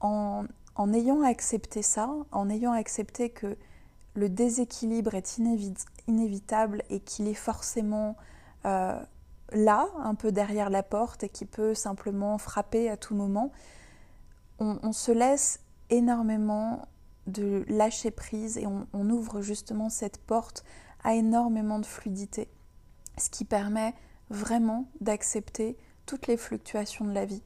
en, 0.00 0.46
ayant 0.92 1.22
accepté 1.22 1.82
ça, 1.82 2.10
en 2.32 2.50
ayant 2.50 2.72
accepté 2.72 3.30
que 3.30 3.56
le 4.14 4.28
déséquilibre 4.28 5.14
est 5.14 5.38
inévitable 6.06 6.82
et 6.90 7.00
qu'il 7.00 7.28
est 7.28 7.34
forcément 7.34 8.16
euh, 8.66 9.00
là, 9.52 9.88
un 9.98 10.14
peu 10.14 10.32
derrière 10.32 10.70
la 10.70 10.82
porte 10.82 11.24
et 11.24 11.28
qui 11.28 11.46
peut 11.46 11.74
simplement 11.74 12.38
frapper 12.38 12.90
à 12.90 12.96
tout 12.96 13.14
moment, 13.14 13.52
on, 14.58 14.92
se 14.92 15.10
laisse 15.10 15.58
énormément 15.90 16.86
de 17.26 17.64
lâcher 17.66 18.12
prise 18.12 18.58
et 18.58 18.66
on, 18.66 19.10
ouvre 19.10 19.40
justement 19.40 19.88
cette 19.88 20.18
porte 20.18 20.62
à 21.02 21.14
énormément 21.14 21.80
de 21.80 21.86
fluidité, 21.86 22.48
ce 23.18 23.28
qui 23.28 23.44
permet 23.44 23.92
vraiment 24.30 24.88
d'accepter 25.00 25.76
toutes 26.06 26.28
les 26.28 26.36
fluctuations 26.36 27.04
de 27.04 27.12
la 27.12 27.24
vie. 27.24 27.42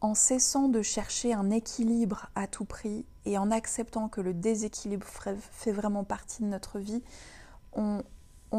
En 0.00 0.14
cessant 0.14 0.68
de 0.68 0.82
chercher 0.82 1.34
un 1.34 1.50
équilibre 1.50 2.30
à 2.34 2.46
tout 2.46 2.64
prix 2.64 3.04
et 3.26 3.36
en 3.36 3.50
acceptant 3.50 4.08
que 4.08 4.20
le 4.20 4.32
déséquilibre 4.32 5.06
fait 5.52 5.72
vraiment 5.72 6.04
partie 6.04 6.42
de 6.42 6.48
notre 6.48 6.78
vie, 6.78 7.02
on, 7.72 8.02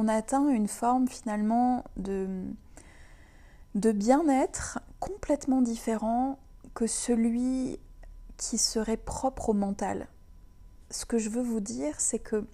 atteint 0.08 0.48
une 0.48 0.68
forme 0.68 1.08
finalement 1.08 1.84
de, 1.98 2.46
de 3.76 3.92
bien-être 3.92 4.80
complètement 5.00 5.62
différent 5.62 6.38
que 6.74 6.88
celui 6.88 7.80
qui 8.38 8.58
serait 8.58 8.98
propre 8.98 9.50
au 9.50 9.54
mental. 9.54 10.08
Ce 10.90 11.06
que 11.06 11.18
je 11.18 11.30
veux 11.30 11.42
vous 11.42 11.60
dire, 11.60 12.00
c'est 12.00 12.20
que 12.20 12.46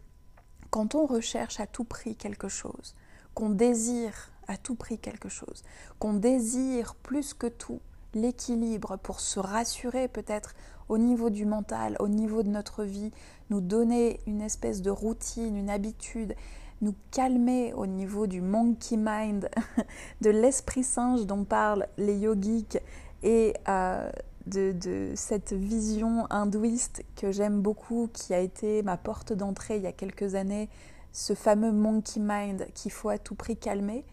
quand 0.70 0.96
on 0.96 1.06
recherche 1.06 1.60
à 1.60 1.68
tout 1.68 1.84
prix 1.84 2.16
quelque 2.16 2.48
chose, 2.48 2.96
qu'on 3.34 3.50
désire 3.50 4.32
à 4.48 4.58
tout 4.58 4.76
prix 4.76 4.98
quelque 4.98 5.30
chose, 5.30 5.64
qu'on 6.00 6.14
désire 6.14 6.96
plus 6.96 7.34
que 7.34 7.48
tout 7.48 7.82
l'équilibre 8.14 8.98
pour 8.98 9.20
se 9.20 9.40
rassurer 9.40 10.08
peut-être 10.08 10.56
au 10.90 10.98
niveau 10.98 11.30
du 11.30 11.46
mental, 11.46 11.98
au 12.00 12.08
niveau 12.08 12.44
de 12.44 12.50
notre 12.50 12.84
vie, 12.84 13.12
nous 13.50 13.62
donner 13.62 14.20
une 14.26 14.42
espèce 14.42 14.82
de 14.82 14.90
routine, 14.90 15.56
une 15.58 15.70
habitude, 15.70 16.36
nous 16.82 16.96
calmer 17.12 17.74
au 17.74 17.88
niveau 17.88 18.28
du 18.28 18.42
monkey 18.42 18.98
mind, 18.98 19.50
de 20.22 20.30
l'esprit 20.30 20.84
singe 20.84 21.26
dont 21.26 21.44
parlent 21.44 21.88
les 21.98 22.18
yogiques 22.18 22.78
et 23.24 23.54
euh, 23.68 24.10
de, 24.46 24.72
de, 24.72 25.12
cette 25.16 25.54
vision 25.54 26.28
hindouiste 26.30 27.04
que 27.16 27.32
j'aime 27.32 27.62
beaucoup, 27.62 28.10
qui 28.14 28.34
a 28.34 28.40
été 28.40 28.84
ma 28.84 28.96
porte 28.96 29.34
d'entrée 29.34 29.78
il 29.78 29.84
y 29.84 29.88
a 29.88 29.92
quelques 29.92 30.36
années, 30.36 30.70
ce 31.12 31.34
fameux 31.34 31.72
monkey 31.72 32.20
mind 32.20 32.68
qu'il 32.74 32.92
faut 32.92 33.10
à 33.10 33.18
tout 33.18 33.36
prix 33.36 33.58
calmer. 33.58 34.06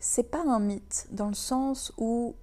C'est 0.00 0.28
pas 0.28 0.42
un 0.42 0.58
mythe 0.58 1.06
dans 1.12 1.28
le 1.28 1.34
sens 1.34 1.92
où 1.96 2.34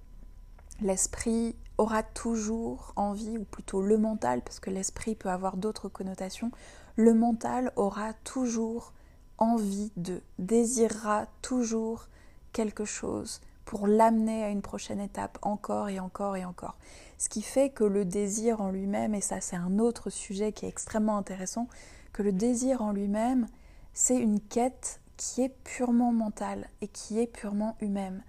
l'esprit 0.80 1.56
aura 1.78 2.02
toujours 2.02 2.92
envie, 2.96 3.38
ou 3.38 3.44
plutôt 3.44 3.82
le 3.82 3.96
mental, 3.98 4.42
parce 4.42 4.60
que 4.60 4.70
l'esprit 4.70 5.14
peut 5.14 5.30
avoir 5.30 5.56
d'autres 5.56 5.88
connotations, 5.88 6.50
le 6.96 7.14
mental 7.14 7.72
aura 7.76 8.12
toujours 8.24 8.92
envie 9.38 9.90
de, 9.96 10.20
désirera 10.38 11.26
toujours 11.42 12.08
quelque 12.52 12.84
chose 12.84 13.40
pour 13.64 13.86
l'amener 13.86 14.44
à 14.44 14.48
une 14.48 14.62
prochaine 14.62 15.00
étape, 15.00 15.38
encore 15.42 15.88
et 15.88 16.00
encore 16.00 16.36
et 16.36 16.44
encore. 16.44 16.76
Ce 17.18 17.28
qui 17.28 17.42
fait 17.42 17.70
que 17.70 17.84
le 17.84 18.04
désir 18.04 18.60
en 18.60 18.70
lui-même, 18.70 19.14
et 19.14 19.20
ça 19.20 19.40
c'est 19.40 19.56
un 19.56 19.78
autre 19.78 20.10
sujet 20.10 20.52
qui 20.52 20.66
est 20.66 20.68
extrêmement 20.68 21.16
intéressant, 21.16 21.68
que 22.12 22.22
le 22.22 22.32
désir 22.32 22.82
en 22.82 22.92
lui-même, 22.92 23.46
c'est 23.94 24.16
une 24.16 24.40
quête 24.40 25.00
qui 25.16 25.42
est 25.42 25.54
purement 25.64 26.12
mentale 26.12 26.68
et 26.80 26.88
qui 26.88 27.20
est 27.20 27.26
purement 27.26 27.76
humaine. 27.80 28.24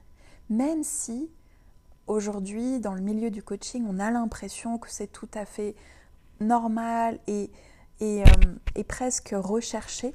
Même 0.49 0.83
si 0.83 1.29
aujourd'hui, 2.11 2.79
dans 2.79 2.93
le 2.93 3.01
milieu 3.01 3.31
du 3.31 3.41
coaching, 3.41 3.85
on 3.87 3.99
a 3.99 4.11
l'impression 4.11 4.77
que 4.77 4.91
c'est 4.91 5.07
tout 5.07 5.29
à 5.33 5.45
fait 5.45 5.75
normal 6.39 7.19
et, 7.27 7.49
et, 7.99 8.23
euh, 8.23 8.83
presque 8.87 9.33
recherché 9.33 10.13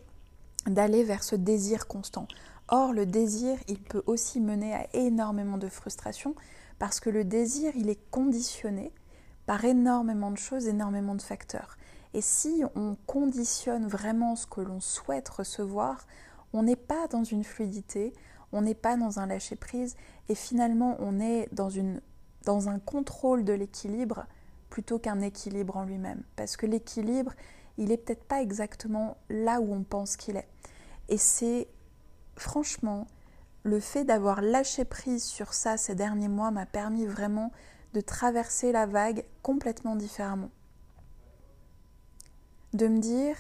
d'aller 0.67 1.05
vers 1.05 1.25
ce 1.25 1.37
désir 1.37 1.87
constant. 1.87 2.29
Or, 2.69 2.93
le 2.93 3.07
désir, 3.07 3.59
il 3.69 3.81
peut 3.81 4.03
aussi 4.07 4.41
mener 4.41 4.75
à 4.75 4.87
énormément 4.93 5.57
de 5.57 5.69
frustration 5.69 6.35
parce 6.79 7.01
que 7.01 7.11
le 7.11 7.25
désir, 7.25 7.73
il 7.77 7.89
est 7.89 8.11
conditionné 8.11 8.93
par 9.47 9.65
énormément 9.65 10.31
de 10.31 10.37
choses, 10.37 10.67
énormément 10.67 11.15
de 11.15 11.23
facteurs. 11.23 11.79
Et 12.13 12.21
si 12.21 12.63
on 12.75 12.97
conditionne 13.07 13.87
vraiment 13.87 14.37
ce 14.37 14.47
que 14.47 14.61
l'on 14.61 14.81
souhaite 14.81 15.29
recevoir, 15.29 16.07
on 16.53 16.65
n'est 16.65 16.77
pas 16.77 17.07
dans 17.09 17.25
une 17.25 17.45
fluidité, 17.45 18.13
on 18.53 18.63
n'est 18.63 18.75
pas 18.75 18.97
dans 18.97 19.19
un 19.19 19.27
lâcher-prise 19.27 19.97
et 20.29 20.35
finalement 20.35 20.97
on 21.01 21.21
est 21.21 21.49
dans, 21.53 22.69
un 22.69 22.79
contrôle 22.79 23.45
de 23.45 23.53
l'équilibre 23.53 24.27
plutôt 24.71 24.99
qu'un 24.99 25.21
équilibre 25.21 25.77
en 25.77 25.85
lui-même. 25.85 26.23
Parce 26.37 26.57
que 26.57 26.67
l'équilibre, 26.67 27.33
il 27.79 27.89
n'est 27.89 27.97
peut-être 27.97 28.25
pas 28.25 28.43
exactement 28.43 29.17
là 29.29 29.61
où 29.61 29.73
on 29.73 29.83
pense 29.83 30.17
qu'il 30.17 30.37
est. 30.37 30.49
Et 31.09 31.19
c'est 31.19 31.69
franchement, 32.37 33.07
le 33.63 33.81
fait 33.81 34.05
d'avoir 34.05 34.41
lâché 34.41 34.85
prise 34.85 35.25
sur 35.25 35.53
ça 35.53 35.77
ces 35.77 35.95
derniers 35.95 36.29
mois 36.29 36.51
m'a 36.51 36.67
permis 36.67 37.07
vraiment 37.07 37.53
de 37.95 38.01
traverser 38.01 38.73
la 38.73 38.87
vague 38.87 39.25
complètement 39.43 39.97
différemment. 39.97 40.51
De 42.75 42.89
me 42.89 42.99
dire 42.99 43.37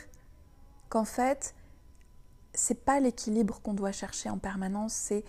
qu'en 0.88 1.04
fait, 1.04 1.54
c'est 2.56 2.84
pas 2.84 3.00
l'équilibre 3.00 3.60
qu'on 3.62 3.74
doit 3.74 3.92
chercher 3.92 4.30
en 4.30 4.38
permanence, 4.38 4.94
c'est 4.94 5.24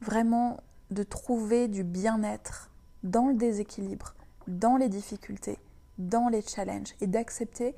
vraiment 0.00 0.58
de 0.90 1.02
trouver 1.02 1.68
du 1.68 1.84
bien-être 1.84 2.70
dans 3.02 3.28
le 3.28 3.34
déséquilibre, 3.34 4.14
dans 4.48 4.76
les 4.76 4.88
difficultés, 4.88 5.58
dans 5.98 6.28
les 6.28 6.42
challenges 6.42 6.94
et 7.00 7.06
d'accepter 7.06 7.76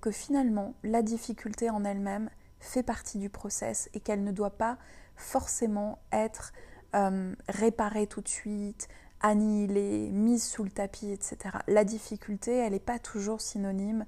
que 0.00 0.10
finalement 0.10 0.74
la 0.82 1.02
difficulté 1.02 1.68
en 1.68 1.84
elle-même 1.84 2.30
fait 2.60 2.82
partie 2.82 3.18
du 3.18 3.28
process 3.28 3.90
et 3.92 4.00
qu'elle 4.00 4.24
ne 4.24 4.32
doit 4.32 4.56
pas 4.56 4.78
forcément 5.16 5.98
être 6.12 6.52
euh, 6.94 7.34
réparée 7.48 8.06
tout 8.06 8.20
de 8.20 8.28
suite, 8.28 8.88
annihilée, 9.20 10.10
mise 10.10 10.44
sous 10.44 10.64
le 10.64 10.70
tapis, 10.70 11.10
etc. 11.10 11.58
La 11.66 11.84
difficulté, 11.84 12.56
elle 12.56 12.72
n'est 12.72 12.78
pas 12.78 12.98
toujours 12.98 13.40
synonyme 13.40 14.06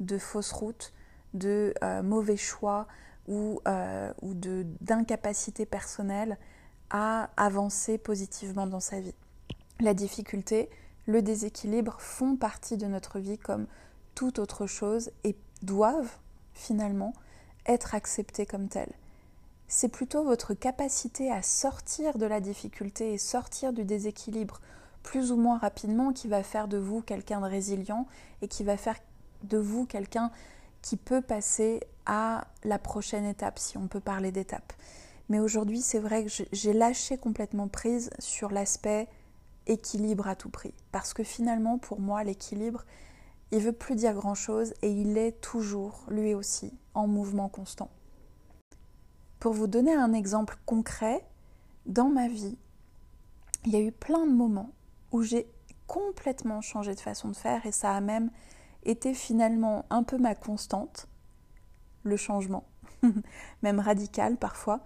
de 0.00 0.18
fausse 0.18 0.52
route, 0.52 0.92
de 1.34 1.74
euh, 1.82 2.02
mauvais 2.02 2.36
choix, 2.36 2.86
ou, 3.28 3.60
euh, 3.68 4.12
ou 4.22 4.34
d'incapacité 4.34 5.66
personnelle 5.66 6.38
à 6.90 7.30
avancer 7.36 7.98
positivement 7.98 8.66
dans 8.66 8.80
sa 8.80 9.00
vie. 9.00 9.14
La 9.80 9.94
difficulté, 9.94 10.68
le 11.06 11.22
déséquilibre 11.22 11.96
font 12.00 12.36
partie 12.36 12.76
de 12.76 12.86
notre 12.86 13.18
vie 13.20 13.38
comme 13.38 13.66
toute 14.14 14.38
autre 14.38 14.66
chose 14.66 15.10
et 15.22 15.36
doivent 15.62 16.16
finalement 16.54 17.12
être 17.66 17.94
acceptés 17.94 18.46
comme 18.46 18.68
tels. 18.68 18.92
C'est 19.68 19.88
plutôt 19.88 20.24
votre 20.24 20.54
capacité 20.54 21.30
à 21.30 21.42
sortir 21.42 22.16
de 22.16 22.26
la 22.26 22.40
difficulté 22.40 23.12
et 23.12 23.18
sortir 23.18 23.72
du 23.72 23.84
déséquilibre 23.84 24.60
plus 25.02 25.30
ou 25.30 25.36
moins 25.36 25.58
rapidement 25.58 26.12
qui 26.12 26.26
va 26.26 26.42
faire 26.42 26.68
de 26.68 26.78
vous 26.78 27.02
quelqu'un 27.02 27.40
de 27.40 27.46
résilient 27.46 28.06
et 28.42 28.48
qui 28.48 28.64
va 28.64 28.76
faire 28.76 28.98
de 29.44 29.58
vous 29.58 29.86
quelqu'un 29.86 30.30
qui 30.82 30.96
peut 30.96 31.20
passer 31.20 31.80
à 32.06 32.46
la 32.64 32.78
prochaine 32.78 33.24
étape, 33.24 33.58
si 33.58 33.76
on 33.76 33.88
peut 33.88 34.00
parler 34.00 34.32
d'étape. 34.32 34.72
Mais 35.28 35.40
aujourd'hui, 35.40 35.80
c'est 35.80 35.98
vrai 35.98 36.24
que 36.24 36.30
j'ai 36.52 36.72
lâché 36.72 37.18
complètement 37.18 37.68
prise 37.68 38.10
sur 38.18 38.50
l'aspect 38.50 39.08
équilibre 39.66 40.26
à 40.26 40.36
tout 40.36 40.48
prix. 40.48 40.72
Parce 40.90 41.12
que 41.12 41.22
finalement, 41.22 41.78
pour 41.78 42.00
moi, 42.00 42.24
l'équilibre, 42.24 42.84
il 43.50 43.60
veut 43.60 43.72
plus 43.72 43.94
dire 43.94 44.14
grand-chose 44.14 44.72
et 44.82 44.90
il 44.90 45.18
est 45.18 45.40
toujours, 45.40 46.04
lui 46.08 46.34
aussi, 46.34 46.72
en 46.94 47.06
mouvement 47.06 47.48
constant. 47.48 47.90
Pour 49.38 49.52
vous 49.52 49.66
donner 49.66 49.94
un 49.94 50.12
exemple 50.12 50.56
concret, 50.66 51.24
dans 51.86 52.08
ma 52.08 52.28
vie, 52.28 52.58
il 53.64 53.72
y 53.72 53.76
a 53.76 53.80
eu 53.80 53.92
plein 53.92 54.26
de 54.26 54.32
moments 54.32 54.72
où 55.12 55.22
j'ai 55.22 55.50
complètement 55.86 56.60
changé 56.60 56.94
de 56.94 57.00
façon 57.00 57.28
de 57.28 57.36
faire 57.36 57.64
et 57.66 57.72
ça 57.72 57.92
a 57.92 58.00
même 58.00 58.30
était 58.84 59.14
finalement 59.14 59.84
un 59.90 60.02
peu 60.02 60.18
ma 60.18 60.34
constante, 60.34 61.08
le 62.02 62.16
changement, 62.16 62.64
même 63.62 63.80
radical 63.80 64.36
parfois. 64.36 64.80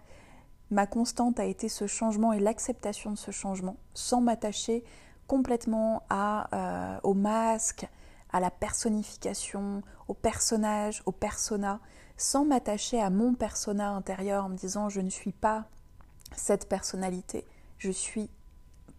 Ma 0.70 0.86
constante 0.86 1.38
a 1.38 1.44
été 1.44 1.68
ce 1.68 1.86
changement 1.86 2.32
et 2.32 2.40
l'acceptation 2.40 3.10
de 3.10 3.18
ce 3.18 3.30
changement, 3.30 3.76
sans 3.94 4.20
m'attacher 4.20 4.84
complètement 5.26 6.02
à, 6.08 6.48
euh, 6.54 7.00
au 7.02 7.14
masque, 7.14 7.86
à 8.32 8.40
la 8.40 8.50
personnification, 8.50 9.82
au 10.08 10.14
personnage, 10.14 11.02
au 11.06 11.12
persona, 11.12 11.80
sans 12.16 12.44
m'attacher 12.44 13.00
à 13.00 13.10
mon 13.10 13.34
persona 13.34 13.90
intérieur 13.90 14.44
en 14.44 14.48
me 14.48 14.56
disant 14.56 14.88
je 14.88 15.00
ne 15.00 15.10
suis 15.10 15.32
pas 15.32 15.66
cette 16.34 16.68
personnalité, 16.68 17.46
je 17.78 17.90
suis 17.90 18.30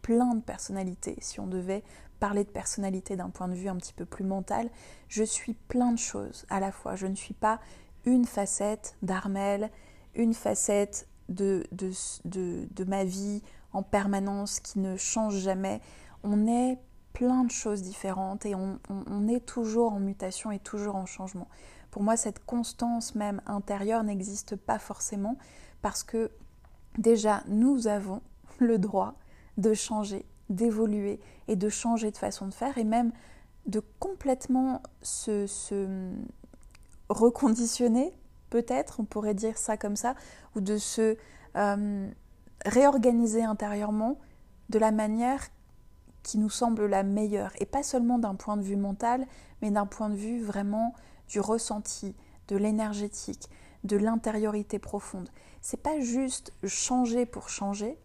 plein 0.01 0.35
de 0.35 0.41
personnalités. 0.41 1.17
Si 1.21 1.39
on 1.39 1.47
devait 1.47 1.83
parler 2.20 2.43
de 2.43 2.50
personnalité 2.50 3.15
d'un 3.15 3.29
point 3.29 3.48
de 3.48 3.55
vue 3.55 3.70
un 3.70 3.75
petit 3.75 3.93
peu 3.93 4.05
plus 4.05 4.24
mental, 4.24 4.70
je 5.08 5.24
suis 5.24 5.53
plein 5.53 5.91
de 5.91 6.00
choses 6.00 6.46
à 6.50 6.60
la 6.60 6.72
fois. 6.72 6.96
Je 6.96 7.08
ne 7.08 7.15
suis 7.15 7.34
pas 7.34 7.60
une 8.05 8.25
facette 8.25 8.96
d'Armel, 9.01 9.70
une 10.15 10.34
facette 10.34 11.08
de, 11.29 11.63
ma 12.88 13.03
vie 13.03 13.41
en 13.72 13.84
permanence 13.84 14.60
qui 14.60 14.79
ne 14.79 14.98
change 14.98 15.38
jamais. 15.38 15.82
On 16.24 16.48
est 16.48 16.77
plein 17.13 17.43
de 17.43 17.51
choses 17.51 17.82
différentes 17.82 18.46
et 18.46 18.55
on, 18.55 19.27
est 19.27 19.46
toujours 19.46 19.93
en 19.93 20.00
mutation 20.00 20.51
et 20.51 20.60
toujours 20.60 20.96
en 20.96 21.05
changement. 21.05 21.48
Pour 21.91 22.01
moi, 22.01 22.17
cette 22.17 22.43
constance 22.43 23.13
même 23.15 23.41
intérieure 23.46 24.03
n'existe 24.03 24.55
pas 24.55 24.79
forcément 24.79 25.38
parce 25.82 26.03
que 26.03 26.32
déjà, 26.98 27.43
nous 27.48 27.88
avons 27.88 28.22
le 28.60 28.79
droit 28.79 29.13
de 29.58 29.74
changer, 29.74 30.25
d'évoluer 30.50 31.19
et 31.47 31.55
de 31.55 31.69
changer 31.69 32.12
de 32.12 32.17
façon 32.17 32.47
de 32.47 32.53
faire 32.53 32.77
et 32.77 32.83
même 32.83 33.12
de 33.65 33.81
complètement 34.00 34.81
se, 35.01 35.45
reconditionner, 37.09 38.13
peut-être, 38.50 39.00
on 39.00 39.05
pourrait 39.05 39.33
dire 39.33 39.57
ça 39.57 39.77
comme 39.77 39.95
ça, 39.95 40.15
ou 40.55 40.62
de 40.62 40.77
se 40.77 41.17
euh, 41.55 42.09
réorganiser 42.65 43.43
intérieurement 43.43 44.19
de 44.69 44.79
la 44.79 44.91
manière 44.91 45.47
qui 46.23 46.38
nous 46.38 46.50
semble 46.50 46.85
la 46.85 47.03
meilleure, 47.03 47.51
et 47.59 47.65
pas 47.65 47.83
seulement 47.83 48.17
d'un 48.17 48.35
point 48.35 48.57
de 48.57 48.62
vue 48.62 48.77
mental, 48.77 49.27
mais 49.62 49.71
d'un 49.71 49.85
point 49.85 50.09
de 50.09 50.15
vue 50.15 50.41
vraiment 50.41 50.93
du 51.27 51.39
ressenti, 51.39 52.15
de 52.47 52.55
l'énergétique, 52.55 53.50
de 53.83 53.97
l'intériorité 53.97 54.79
profonde. 54.79 55.29
C'est 55.62 55.81
pas 55.81 56.00
juste 56.00 56.53
changer 56.65 57.25
pour 57.25 57.50
changer, 57.50 57.97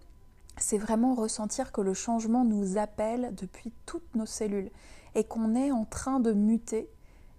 c'est 0.60 0.78
vraiment 0.78 1.14
ressentir 1.14 1.72
que 1.72 1.80
le 1.80 1.94
changement 1.94 2.44
nous 2.44 2.78
appelle 2.78 3.34
depuis 3.34 3.72
toutes 3.86 4.14
nos 4.14 4.26
cellules 4.26 4.70
et 5.14 5.24
qu'on 5.24 5.54
est 5.54 5.70
en 5.70 5.84
train 5.84 6.20
de 6.20 6.32
muter 6.32 6.88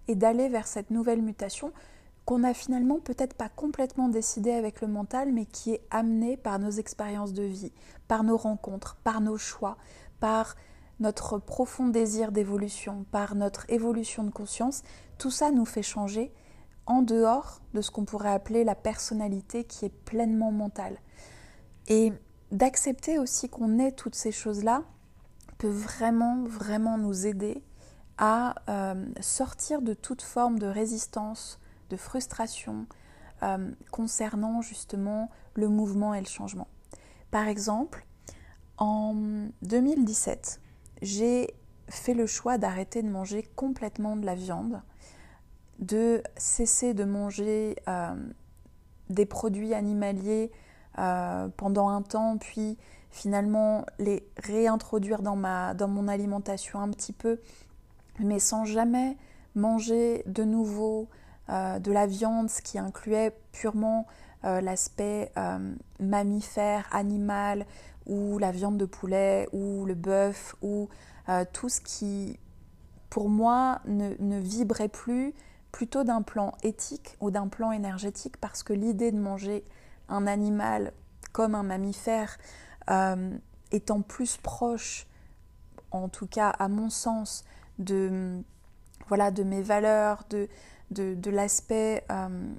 et 0.08 0.16
d'aller 0.16 0.50
vers 0.50 0.68
cette 0.68 0.92
nouvelle 0.92 1.22
mutation 1.22 1.72
qu'on 2.26 2.40
n'a 2.40 2.54
finalement 2.54 3.00
peut-être 3.00 3.34
pas 3.34 3.50
complètement 3.50 4.08
décidé 4.08 4.52
avec 4.52 4.82
le 4.82 4.88
mental, 4.88 5.32
mais 5.34 5.46
qui 5.46 5.72
est 5.72 5.82
amenée 5.90 6.38
par 6.38 6.60
nos 6.60 6.70
expériences 6.70 7.34
de 7.34 7.44
vie, 7.44 7.72
par 8.08 8.24
nos 8.24 8.38
rencontres, 8.38 8.98
par 9.04 9.20
nos 9.20 9.38
choix, 9.38 9.78
par 10.20 10.56
notre 11.00 11.40
profond 11.40 11.88
désir 11.88 12.32
d'évolution, 12.32 13.06
par 13.12 13.34
notre 13.34 13.68
évolution 13.70 14.24
de 14.24 14.30
conscience. 14.30 14.84
Tout 15.18 15.32
ça 15.32 15.50
nous 15.50 15.66
fait 15.66 15.82
changer 15.82 16.32
en 16.86 17.02
dehors 17.02 17.62
de 17.74 17.82
ce 17.82 17.90
qu'on 17.90 18.06
pourrait 18.06 18.32
appeler 18.32 18.64
la 18.64 18.76
personnalité 18.76 19.64
qui 19.64 19.86
est 19.86 20.04
pleinement 20.06 20.52
mentale. 20.52 21.00
Et 21.88 22.14
d'accepter 22.52 23.20
aussi 23.20 23.50
qu'on 23.50 23.80
ait 23.80 23.92
toutes 23.92 24.16
ces 24.16 24.32
choses-là 24.32 24.84
peut 25.58 25.70
vraiment, 25.70 26.44
vraiment 26.44 26.98
nous 26.98 27.26
aider 27.26 27.64
à 28.18 28.56
euh, 28.70 29.06
sortir 29.22 29.82
de 29.82 29.94
toute 29.94 30.22
forme 30.22 30.60
de 30.60 30.68
résistance, 30.68 31.60
de 31.90 31.98
frustration 31.98 32.88
euh, 33.44 33.72
concernant 33.92 34.62
justement 34.62 35.30
le 35.54 35.68
mouvement 35.68 36.14
et 36.14 36.20
le 36.20 36.28
changement. 36.28 36.68
Par 37.32 37.48
exemple, 37.48 38.06
en 38.78 39.16
2017, 39.62 40.62
j'ai 41.02 41.54
fait 41.88 42.14
le 42.14 42.26
choix 42.26 42.58
d'arrêter 42.58 43.02
de 43.02 43.10
manger 43.10 43.44
complètement 43.56 44.16
de 44.16 44.26
la 44.26 44.36
viande 44.36 44.82
de 45.80 46.22
cesser 46.38 46.94
de 46.94 47.06
manger 47.06 47.78
euh, 47.88 48.16
des 49.10 49.26
produits 49.26 49.74
animaliers 49.74 50.52
euh, 51.00 51.48
pendant 51.58 51.90
un 51.90 52.02
temps, 52.02 52.38
puis 52.38 52.78
finalement 53.12 53.86
les 53.98 54.28
réintroduire 54.38 55.22
dans, 55.22 55.36
mon 55.36 56.08
alimentation 56.08 56.80
un 56.80 56.90
petit 56.90 57.14
peu, 57.14 57.40
mais 58.20 58.40
sans 58.40 58.66
jamais 58.66 59.18
manger 59.56 60.24
de 60.28 60.44
nouveau 60.44 61.08
euh, 61.50 61.80
de 61.80 61.92
la 61.92 62.06
viande, 62.06 62.50
ce 62.50 62.62
qui 62.62 62.78
incluait 62.78 63.36
purement 63.52 64.06
l'aspect 64.44 65.34
mammifère, 66.00 66.88
animal, 66.94 67.66
ou 68.06 68.38
la 68.38 68.52
viande 68.52 68.78
de 68.78 68.86
poulet, 68.86 69.50
ou 69.52 69.84
le 69.84 69.96
bœuf, 69.96 70.56
ou 70.62 70.88
tout 71.52 71.68
ce 71.68 71.82
qui, 71.82 72.40
pour 73.10 73.28
moi, 73.28 73.82
ne 73.86 74.40
vibrait 74.40 74.88
plus 74.88 75.34
plutôt 75.72 76.04
d'un 76.04 76.22
plan 76.22 76.54
éthique 76.64 77.16
ou 77.20 77.32
d'un 77.32 77.48
plan 77.48 77.72
énergétique 77.72 78.38
parce 78.38 78.64
que 78.64 78.74
l'idée 78.74 79.12
de 79.12 79.20
manger 79.20 79.64
un 80.10 80.28
animal 80.28 80.94
comme 81.32 81.56
un 81.56 81.64
mammifère 81.64 82.38
euh, 82.90 83.38
étant 83.72 84.02
plus 84.02 84.38
proche, 84.38 85.08
en 85.92 86.10
tout 86.10 86.28
cas 86.28 86.50
à 86.50 86.68
mon 86.68 86.90
sens, 86.90 87.46
de, 87.78 88.42
voilà, 89.08 89.32
de 89.32 89.44
mes 89.44 89.62
valeurs, 89.62 90.24
de, 90.30 90.48
de, 90.92 91.32
l'aspect 91.32 92.04
euh, 92.12 92.54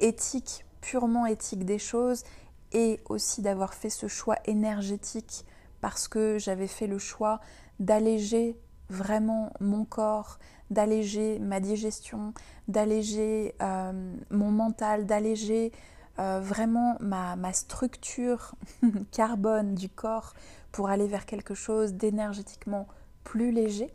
éthique, 0.00 0.64
purement 0.80 1.26
éthique 1.26 1.64
des 1.64 1.78
choses, 1.78 2.24
et 2.72 3.00
aussi 3.08 3.42
d'avoir 3.42 3.74
fait 3.74 3.90
ce 3.90 4.08
choix 4.08 4.36
énergétique 4.44 5.44
parce 5.80 6.08
que 6.08 6.38
j'avais 6.38 6.66
fait 6.66 6.86
le 6.86 6.98
choix 6.98 7.40
d'alléger 7.78 8.58
vraiment 8.88 9.52
mon 9.60 9.84
corps, 9.84 10.38
d'alléger 10.70 11.38
ma 11.38 11.60
digestion, 11.60 12.32
d'alléger 12.68 13.54
euh, 13.62 13.92
mon 14.30 14.50
mental, 14.50 15.06
d'alléger 15.06 15.72
euh, 16.18 16.40
vraiment 16.40 16.96
ma, 17.00 17.36
ma 17.36 17.52
structure 17.52 18.54
carbone 19.12 19.74
du 19.74 19.88
corps 19.88 20.34
pour 20.72 20.88
aller 20.88 21.06
vers 21.06 21.26
quelque 21.26 21.54
chose 21.54 21.94
d'énergétiquement 21.94 22.86
plus 23.24 23.50
léger, 23.50 23.92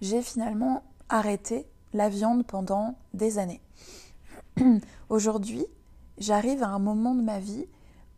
j'ai 0.00 0.22
finalement 0.22 0.82
arrêté 1.08 1.66
la 1.92 2.08
viande 2.08 2.46
pendant 2.46 2.96
des 3.14 3.38
années. 3.38 3.60
Aujourd'hui, 5.08 5.66
j'arrive 6.18 6.62
à 6.62 6.68
un 6.68 6.78
moment 6.78 7.14
de 7.14 7.22
ma 7.22 7.38
vie 7.38 7.66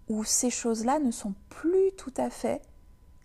où 0.09 0.25
ces 0.25 0.51
choses-là 0.51 0.99
ne 0.99 1.11
sont 1.11 1.35
plus 1.49 1.92
tout 1.97 2.12
à 2.16 2.31
fait 2.31 2.62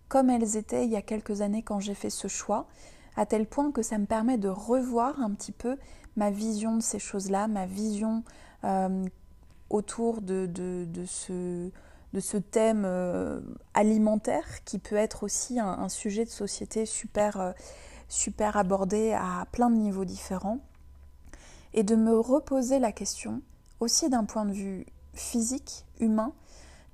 comme 0.08 0.30
elles 0.30 0.58
étaient 0.58 0.86
il 0.86 0.91
y 0.91 0.95
a 0.95 1.02
quelques 1.02 1.41
années 1.41 1.62
quand 1.63 1.80
j'ai 1.80 1.93
fait 1.93 2.10
ce 2.10 2.28
choix, 2.28 2.67
à 3.15 3.26
tel 3.26 3.45
point 3.45 3.72
que 3.72 3.82
ça 3.82 3.98
me 3.98 4.06
permet 4.06 4.38
de 4.38 4.50
revoir 4.50 5.22
un 5.22 5.32
petit 5.32 5.52
peu 5.52 5.78
ma 6.15 6.32
vision 6.32 6.76
de 6.76 6.82
ces 6.82 7.00
choses-là, 7.00 7.48
ma 7.48 7.65
vision 7.65 8.24
euh, 8.63 9.06
autour 9.69 10.21
de, 10.21 10.45
de, 10.45 11.05
ce, 11.05 11.69
de, 12.13 12.19
ce, 12.19 12.38
thème 12.38 12.84
euh, 12.86 13.39
alimentaire 13.73 14.63
qui 14.65 14.79
peut 14.79 14.95
être 14.95 15.23
aussi 15.23 15.60
un, 15.60 15.89
sujet 15.89 16.25
de 16.25 16.29
société 16.29 16.86
super, 16.86 17.39
euh, 17.39 17.51
super 18.08 18.58
abordé 18.58 19.13
à 19.13 19.45
plein 19.51 19.69
de 19.69 19.75
niveaux 19.75 20.05
différents. 20.05 20.60
Et 21.73 21.84
de 21.84 21.95
me 21.95 22.17
reposer 22.17 22.79
la 22.79 22.91
question 22.91 23.41
aussi 23.79 24.10
d'un 24.10 24.25
point 24.25 24.45
de 24.45 24.53
vue 24.53 24.86
physique, 25.13 25.86
humain, 25.99 26.34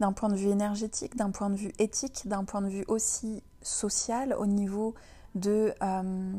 d'un 0.01 0.11
point 0.11 0.27
de 0.27 0.35
vue 0.35 0.49
énergétique, 0.49 1.15
d'un 1.15 1.31
point 1.31 1.49
de 1.49 1.55
vue 1.55 1.71
éthique, 1.79 2.27
d'un 2.27 2.43
point 2.43 2.61
de 2.61 2.67
vue 2.67 2.83
aussi 2.89 3.41
social 3.61 4.35
au 4.37 4.45
niveau 4.45 4.93
de, 5.33 5.73
euh, 5.81 6.33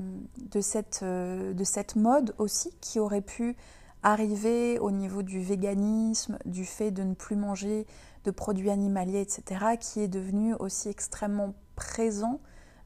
de, 0.51 0.61
cette, 0.61 1.03
de 1.03 1.64
cette 1.64 1.96
mode 1.96 2.35
aussi 2.37 2.72
qui 2.83 3.01
aurait 3.01 3.22
pu 3.22 3.57
arriver 4.07 4.79
au 4.79 4.92
niveau 4.92 5.23
du 5.23 5.40
véganisme, 5.40 6.38
du 6.45 6.64
fait 6.64 6.92
de 6.92 7.03
ne 7.03 7.14
plus 7.14 7.35
manger 7.35 7.88
de 8.25 8.31
produits 8.31 8.71
animaliers, 8.71 9.21
etc., 9.21 9.77
qui 9.81 10.01
est 10.01 10.09
devenu 10.09 10.55
aussi 10.55 10.88
extrêmement 10.88 11.55
présent 11.75 12.40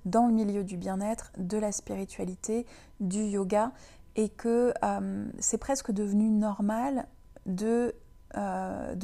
dans 0.06 0.26
le 0.26 0.32
milieu 0.32 0.64
du 0.64 0.78
bien-être, 0.78 1.30
de 1.36 1.58
la 1.58 1.72
spiritualité, 1.72 2.64
du 3.00 3.22
yoga, 3.22 3.72
et 4.16 4.30
que 4.30 4.72
euh, 4.82 5.26
c'est 5.38 5.58
presque 5.58 5.92
devenu 5.92 6.30
normal 6.30 7.06
de 7.44 7.94
euh, 8.36 8.94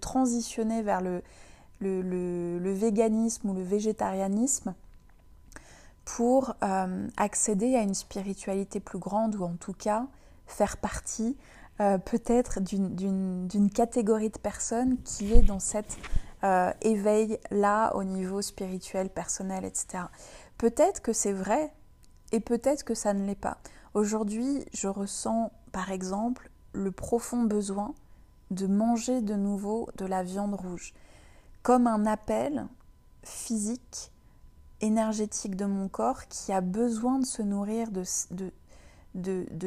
transitionner 0.00 0.82
vers 0.82 1.00
le, 1.00 1.22
véganisme 1.80 3.50
ou 3.50 3.54
le 3.54 3.62
végétarianisme 3.62 4.74
pour 6.04 6.54
euh, 6.64 7.06
accéder 7.16 7.76
à 7.76 7.82
une 7.82 7.94
spiritualité 7.94 8.80
plus 8.80 8.98
grande 8.98 9.36
ou 9.36 9.44
en 9.44 9.54
tout 9.54 9.72
cas 9.72 10.08
faire 10.46 10.76
partie 10.76 11.36
euh, 11.80 11.98
peut-être 11.98 12.60
d'une 12.60 13.70
catégorie 13.74 14.30
de 14.30 14.38
personnes 14.38 14.96
qui 15.02 15.32
est 15.32 15.42
dans 15.42 15.60
cet 15.60 15.96
éveil-là 16.82 17.96
au 17.96 18.04
niveau 18.04 18.40
spirituel, 18.40 19.08
personnel, 19.10 19.64
etc. 19.64 20.04
Peut-être 20.58 21.02
que 21.02 21.12
c'est 21.12 21.32
vrai 21.32 21.72
et 22.30 22.38
peut-être 22.38 22.84
que 22.84 22.94
ça 22.94 23.14
ne 23.14 23.26
l'est 23.26 23.34
pas. 23.34 23.58
Aujourd'hui, 23.94 24.64
je 24.72 24.88
ressens 24.88 25.50
par 25.72 25.90
exemple 25.90 26.50
le 26.72 26.92
profond 26.92 27.42
besoin 27.42 27.94
de 28.50 28.66
manger 28.66 29.22
de 29.22 29.34
nouveau 29.34 29.88
de 29.96 30.06
la 30.06 30.22
viande 30.22 30.54
rouge, 30.54 30.94
comme 31.62 31.86
un 31.86 32.06
appel 32.06 32.66
physique, 33.22 34.12
énergétique 34.80 35.56
de 35.56 35.64
mon 35.64 35.88
corps 35.88 36.28
qui 36.28 36.52
a 36.52 36.60
besoin 36.60 37.18
de 37.18 37.24
se 37.24 37.42
nourrir 37.42 37.90
de, 37.90 38.04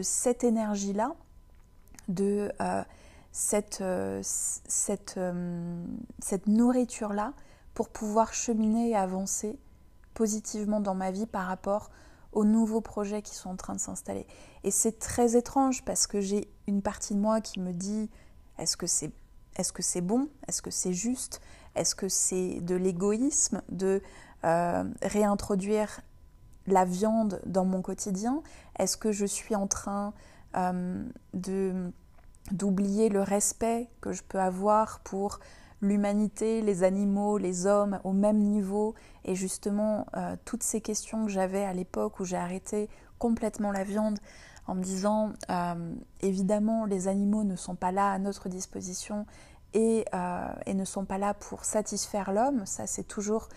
cette 0.02 0.44
énergie-là, 0.44 1.16
de 2.10 2.52
euh, 2.60 2.84
cette, 3.32 3.82
euh, 3.82 4.20
cette, 4.24 5.16
euh, 5.18 5.86
cette 6.20 6.48
nourriture-là, 6.48 7.34
pour 7.74 7.90
pouvoir 7.90 8.34
cheminer 8.34 8.90
et 8.90 8.96
avancer 8.96 9.58
positivement 10.14 10.82
dans 10.82 10.96
ma 10.96 11.12
vie 11.12 11.28
par 11.28 11.46
rapport 11.46 11.92
aux 12.34 12.44
nouveaux 12.44 12.82
projets 12.82 13.22
qui 13.22 13.34
sont 13.34 13.52
en 13.52 13.56
train 13.56 13.74
de 13.74 13.80
s'installer. 13.80 14.28
Et 14.64 14.72
c'est 14.72 15.00
très 15.00 15.38
étrange 15.38 15.86
parce 15.86 16.06
que 16.06 16.20
j'ai 16.20 16.50
une 16.68 16.82
partie 16.82 17.16
de 17.16 17.20
moi 17.20 17.40
qui 17.40 17.60
me 17.60 17.72
dit 17.72 18.10
est-ce 18.58 18.76
que 18.76 18.88
c'est 18.88 19.12
est 19.56 19.62
-ce 19.62 19.82
c'est 19.82 20.02
bon? 20.02 20.30
Est-ce 20.48 20.62
que 20.62 20.72
c'est 20.72 20.94
juste? 20.94 21.42
Est-ce 21.76 21.96
que 21.96 22.10
c'est 22.10 22.62
de 22.62 22.76
l'égoïsme 22.76 23.62
de 23.70 24.02
réintroduire 25.02 26.02
la 26.68 26.86
viande 26.86 27.42
dans 27.46 27.66
mon 27.66 27.82
quotidien 27.82 28.42
Est-ce 28.78 28.98
que 28.98 29.12
je 29.12 29.26
suis 29.26 29.56
en 29.56 29.68
train 29.68 30.14
euh, 30.56 31.04
de 31.34 31.92
d'oublier 32.52 33.10
le 33.10 33.22
respect 33.22 33.90
que 34.02 34.12
je 34.12 34.24
peux 34.24 34.40
avoir 34.40 35.02
pour 35.02 35.40
l'humanité, 35.82 36.64
les 36.64 36.82
animaux, 36.82 37.38
les 37.38 37.68
hommes 37.68 38.00
au 38.04 38.12
même 38.12 38.40
niveau? 38.40 38.96
Et 39.24 39.36
justement, 39.36 40.08
euh, 40.18 40.36
toutes 40.46 40.64
ces 40.64 40.82
questions 40.82 41.26
que 41.26 41.32
j'avais 41.32 41.64
à 41.64 41.74
l'époque 41.74 42.20
où 42.20 42.26
j'ai 42.26 42.38
arrêté 42.38 42.90
complètement 43.20 43.72
la 43.72 43.84
viande 43.84 44.18
en 44.66 44.74
me 44.74 44.82
disant, 44.82 45.34
euh, 45.52 45.94
évidemment, 46.22 46.86
les 46.86 47.08
animaux 47.08 47.44
ne 47.44 47.56
sont 47.56 47.76
pas 47.76 47.92
là 47.92 48.12
à 48.12 48.18
notre 48.18 48.50
disposition 48.50 49.28
et, 49.76 50.06
et 50.66 50.74
ne 50.74 50.86
sont 50.86 51.06
pas 51.06 51.20
là 51.20 51.36
pour 51.36 51.66
satisfaire 51.66 52.32
l'homme. 52.32 52.66
Ça, 52.66 52.88
c'est 52.88 53.04
toujours 53.04 53.50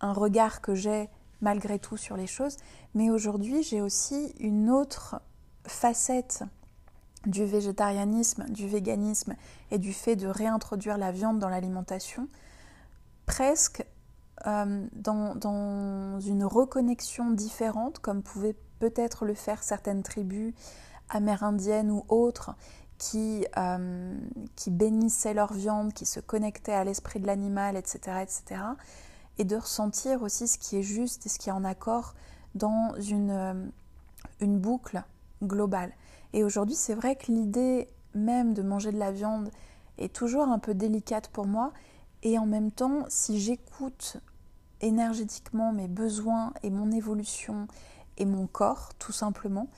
un 0.00 0.12
regard 0.12 0.60
que 0.60 0.74
j'ai 0.74 1.08
malgré 1.40 1.78
tout 1.78 1.96
sur 1.96 2.16
les 2.16 2.26
choses. 2.26 2.56
Mais 2.94 3.10
aujourd'hui, 3.10 3.62
j'ai 3.62 3.80
aussi 3.80 4.34
une 4.38 4.70
autre 4.70 5.20
facette 5.66 6.44
du 7.26 7.44
végétarianisme, 7.44 8.44
du 8.48 8.68
véganisme 8.68 9.34
et 9.70 9.78
du 9.78 9.92
fait 9.92 10.16
de 10.16 10.26
réintroduire 10.26 10.98
la 10.98 11.12
viande 11.12 11.38
dans 11.38 11.48
l'alimentation, 11.48 12.28
presque 13.26 13.84
euh, 14.46 14.86
dans, 14.92 16.20
une 16.20 16.44
reconnexion 16.44 17.30
différente, 17.30 17.98
comme 17.98 18.22
pouvaient 18.22 18.56
peut-être 18.78 19.24
le 19.24 19.34
faire 19.34 19.62
certaines 19.62 20.02
tribus 20.02 20.54
amérindiennes 21.08 21.90
ou 21.90 22.04
autres, 22.08 22.54
qui, 22.98 23.46
euh, 23.56 24.18
qui 24.56 24.70
bénissaient 24.70 25.34
leur 25.34 25.52
viande, 25.52 25.92
qui 25.92 26.06
se 26.06 26.20
connectaient 26.20 26.72
à 26.72 26.84
l'esprit 26.84 27.20
de 27.20 27.26
l'animal, 27.26 27.76
etc., 27.76 28.22
etc., 28.22 28.60
et 29.38 29.44
de 29.44 29.56
ressentir 29.56 30.22
aussi 30.22 30.48
ce 30.48 30.58
qui 30.58 30.76
est 30.76 30.82
juste 30.82 31.26
et 31.26 31.28
ce 31.28 31.38
qui 31.38 31.48
est 31.48 31.52
en 31.52 31.64
accord 31.64 32.14
dans 32.54 32.94
une, 33.00 33.30
euh, 33.30 33.66
une 34.40 34.58
boucle 34.58 35.02
globale. 35.42 35.92
Et 36.32 36.44
aujourd'hui, 36.44 36.74
c'est 36.74 36.94
vrai 36.94 37.16
que 37.16 37.30
l'idée 37.32 37.88
même 38.14 38.54
de 38.54 38.62
manger 38.62 38.92
de 38.92 38.98
la 38.98 39.12
viande 39.12 39.50
est 39.96 40.12
toujours 40.12 40.48
un 40.48 40.58
peu 40.58 40.74
délicate 40.74 41.28
pour 41.28 41.46
moi. 41.46 41.72
Et 42.22 42.38
en 42.38 42.46
même 42.46 42.70
temps, 42.70 43.04
si 43.08 43.40
j'écoute 43.40 44.16
énergétiquement 44.80 45.72
mes 45.72 45.88
besoins 45.88 46.52
et 46.62 46.70
mon 46.70 46.90
évolution 46.90 47.68
et 48.16 48.24
mon 48.24 48.46
corps, 48.46 48.92
tout 48.98 49.12
simplement, 49.12 49.68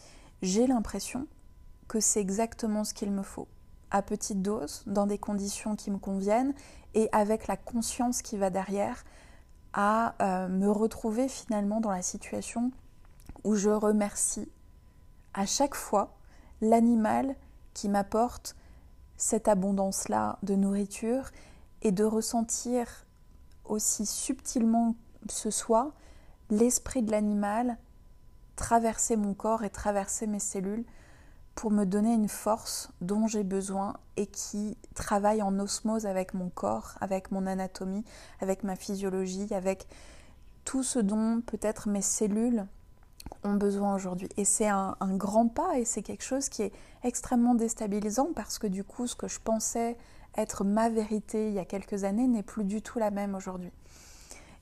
j'ai 0.42 0.66
l'impression 0.66 1.27
que 1.88 2.01
c'est 2.01 2.20
exactement 2.20 2.85
ce 2.85 2.94
qu'il 2.94 3.11
me 3.11 3.23
faut. 3.23 3.49
À 3.90 4.03
petite 4.03 4.42
dose, 4.42 4.85
dans 4.87 5.07
des 5.07 5.18
conditions 5.18 5.77
qui 5.77 5.90
me 5.90 5.99
conviennent 5.99 6.55
et 6.94 7.09
avec 7.12 7.46
la 7.46 7.57
conscience 7.57 8.23
qui 8.23 8.37
va 8.37 8.51
derrière 8.51 9.05
à 9.73 10.15
euh, 10.21 10.49
me 10.49 10.71
retrouver 10.71 11.29
finalement 11.29 11.81
dans 11.81 11.91
la 11.91 12.03
situation 12.03 12.73
où 13.45 13.55
je 13.55 13.71
remercie 13.71 14.51
à 15.35 15.47
chaque 15.47 15.75
fois 15.75 16.17
l'animal 16.61 17.37
qui 17.75 17.89
m'apporte 17.89 18.57
cette 19.17 19.49
abondance-là 19.49 20.39
de 20.43 20.55
nourriture 20.55 21.31
et 21.83 21.93
de 21.93 22.05
ressentir 22.05 23.07
aussi 23.65 24.07
subtilement 24.07 24.97
ce 25.29 25.51
soit 25.51 25.93
l'esprit 26.51 27.03
de 27.03 27.11
l'animal 27.11 27.79
traverser 28.57 29.17
mon 29.17 29.35
corps 29.35 29.65
et 29.65 29.71
traverser 29.71 30.27
mes 30.27 30.41
cellules 30.41 30.85
pour 31.55 31.71
me 31.71 31.85
donner 31.85 32.15
une 32.15 32.29
force 32.29 32.91
dont 33.01 33.27
j'ai 33.27 33.45
besoin 33.45 33.97
et 34.17 34.27
qui 34.27 34.77
travaille 34.95 35.43
en 35.43 35.59
osmose 35.59 36.07
avec 36.07 36.35
mon 36.35 36.49
corps, 36.49 36.95
avec 37.01 37.31
mon 37.31 37.47
anatomie, 37.47 38.05
avec 38.41 38.65
ma 38.65 38.77
physiologie, 38.77 39.53
avec 39.53 39.87
tout 40.65 40.83
ce 40.83 40.99
dont 40.99 41.43
peut-être 41.45 41.89
mes 41.89 42.03
cellules 42.03 42.67
ont 43.45 43.55
besoin 43.55 43.95
aujourd'hui. 43.95 44.29
Et 44.37 44.45
c'est 44.45 44.69
un, 44.69 44.97
grand 45.01 45.49
pas 45.49 45.79
et 45.79 45.85
c'est 45.85 46.03
quelque 46.03 46.25
chose 46.25 46.49
qui 46.49 46.63
est 46.63 46.73
extrêmement 47.03 47.55
déstabilisant 47.55 48.29
parce 48.35 48.59
que 48.59 48.67
du 48.67 48.85
coup, 48.85 49.07
ce 49.07 49.17
que 49.17 49.29
je 49.29 49.41
pensais 49.41 49.97
être 50.37 50.65
ma 50.65 50.89
vérité 50.89 51.49
il 51.49 51.55
y 51.55 51.59
a 51.59 51.65
quelques 51.65 52.05
années 52.05 52.29
n'est 52.29 52.43
plus 52.43 52.65
du 52.65 52.83
tout 52.83 52.99
la 52.99 53.11
même 53.11 53.35
aujourd'hui. 53.35 53.73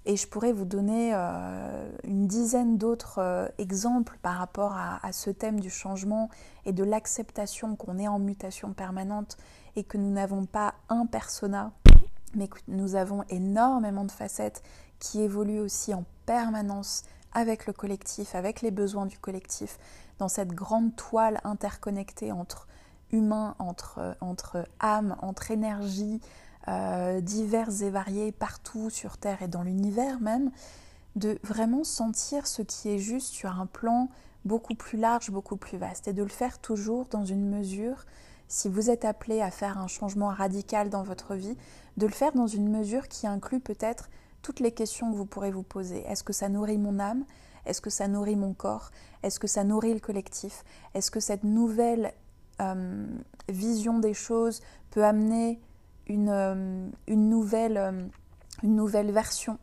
Et 0.06 0.16
je 0.16 0.26
pourrais 0.26 0.52
vous 0.52 0.64
donner 0.64 1.12
euh, 1.14 1.90
une 2.04 2.26
dizaine 2.26 2.78
d'autres 2.78 3.18
euh, 3.18 3.48
exemples 3.58 4.18
par 4.22 4.36
rapport 4.36 4.74
à, 4.74 5.12
ce 5.12 5.30
thème 5.30 5.60
du 5.60 5.70
changement 5.70 6.30
et 6.64 6.72
de 6.72 6.84
l'acceptation 6.84 7.76
qu'on 7.76 7.98
est 7.98 8.08
en 8.08 8.18
mutation 8.18 8.72
permanente 8.72 9.36
et 9.76 9.84
que 9.84 9.98
nous 9.98 10.10
n'avons 10.10 10.46
pas 10.46 10.74
un 10.88 11.06
persona, 11.06 11.72
mais 12.34 12.48
que 12.48 12.58
nous 12.68 12.94
avons 12.94 13.24
énormément 13.28 14.04
de 14.04 14.12
facettes 14.12 14.62
qui 14.98 15.20
évoluent 15.20 15.60
aussi 15.60 15.92
en 15.92 16.04
permanence 16.26 17.04
avec 17.32 17.66
le 17.66 17.72
collectif, 17.72 18.34
avec 18.34 18.62
les 18.62 18.70
besoins 18.70 19.06
du 19.06 19.18
collectif, 19.18 19.78
dans 20.18 20.28
cette 20.28 20.52
grande 20.52 20.96
toile 20.96 21.40
interconnectée 21.44 22.32
entre 22.32 22.66
humains, 23.12 23.54
entre, 23.58 23.98
euh, 23.98 24.14
entre 24.20 24.66
âmes, 24.80 25.16
entre 25.20 25.50
énergies 25.50 26.20
euh, 26.68 27.20
diverses 27.20 27.80
et 27.80 27.90
variées 27.90 28.30
partout 28.32 28.90
sur 28.90 29.16
Terre 29.16 29.42
et 29.42 29.48
dans 29.48 29.62
l'univers 29.62 30.20
même, 30.20 30.50
de 31.16 31.38
vraiment 31.42 31.82
sentir 31.82 32.46
ce 32.46 32.62
qui 32.62 32.90
est 32.90 32.98
juste 32.98 33.32
sur 33.32 33.58
un 33.58 33.66
plan 33.66 34.08
beaucoup 34.44 34.74
plus 34.74 34.98
large, 34.98 35.30
beaucoup 35.30 35.56
plus 35.56 35.78
vaste, 35.78 36.08
et 36.08 36.12
de 36.12 36.22
le 36.22 36.28
faire 36.28 36.58
toujours 36.58 37.06
dans 37.06 37.24
une 37.24 37.48
mesure, 37.48 38.04
si 38.48 38.68
vous 38.68 38.90
êtes 38.90 39.04
appelé 39.04 39.40
à 39.40 39.50
faire 39.50 39.78
un 39.78 39.88
changement 39.88 40.28
radical 40.28 40.90
dans 40.90 41.02
votre 41.02 41.34
vie, 41.34 41.56
de 41.96 42.06
le 42.06 42.12
faire 42.12 42.32
dans 42.32 42.46
une 42.46 42.70
mesure 42.70 43.08
qui 43.08 43.26
inclut 43.26 43.60
peut-être 43.60 44.08
toutes 44.42 44.60
les 44.60 44.72
questions 44.72 45.10
que 45.10 45.16
vous 45.16 45.26
pourrez 45.26 45.50
vous 45.50 45.62
poser. 45.62 46.00
Est-ce 46.06 46.22
que 46.22 46.32
ça 46.32 46.48
nourrit 46.48 46.78
mon 46.78 46.98
âme? 46.98 47.24
Est-ce 47.66 47.80
que 47.80 47.90
ça 47.90 48.08
nourrit 48.08 48.36
mon 48.36 48.54
corps? 48.54 48.90
Est-ce 49.22 49.40
que 49.40 49.46
ça 49.48 49.64
nourrit 49.64 49.92
le 49.92 50.00
collectif? 50.00 50.64
Est-ce 50.94 51.10
que 51.10 51.20
cette 51.20 51.44
nouvelle 51.44 52.14
euh, 52.60 53.06
vision 53.48 53.98
des 53.98 54.14
choses 54.14 54.60
peut 54.90 55.04
amener 55.04 55.60
une, 56.08 56.30
euh, 56.30 56.88
une, 57.06 57.28
nouvelle, 57.28 57.76
euh, 57.76 58.06
une 58.62 58.76
nouvelle 58.76 59.12
version 59.12 59.58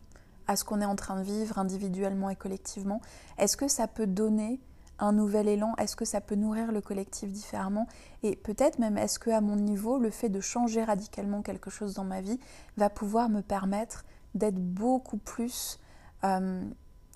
à 0.47 0.55
ce 0.55 0.63
qu'on 0.63 0.81
est 0.81 0.85
en 0.85 0.95
train 0.95 1.17
de 1.17 1.23
vivre 1.23 1.57
individuellement 1.57 2.29
et 2.29 2.35
collectivement. 2.35 3.01
Est-ce 3.37 3.57
que 3.57 3.67
ça 3.67 3.87
peut 3.87 4.07
donner 4.07 4.59
un 4.99 5.11
nouvel 5.11 5.47
élan? 5.47 5.73
Est-ce 5.77 5.95
que 5.95 6.05
ça 6.05 6.21
peut 6.21 6.35
nourrir 6.35 6.71
le 6.71 6.81
collectif 6.81 7.31
différemment? 7.31 7.87
Et 8.23 8.35
peut-être 8.35 8.79
même 8.79 8.97
est-ce 8.97 9.19
que 9.19 9.31
à 9.31 9.41
mon 9.41 9.55
niveau, 9.55 9.97
le 9.97 10.09
fait 10.09 10.29
de 10.29 10.39
changer 10.39 10.83
radicalement 10.83 11.41
quelque 11.41 11.69
chose 11.69 11.95
dans 11.95 12.03
ma 12.03 12.21
vie 12.21 12.39
va 12.77 12.89
pouvoir 12.89 13.29
me 13.29 13.41
permettre 13.41 14.05
d'être 14.35 14.59
beaucoup 14.59 15.17
plus 15.17 15.79
euh, 16.23 16.63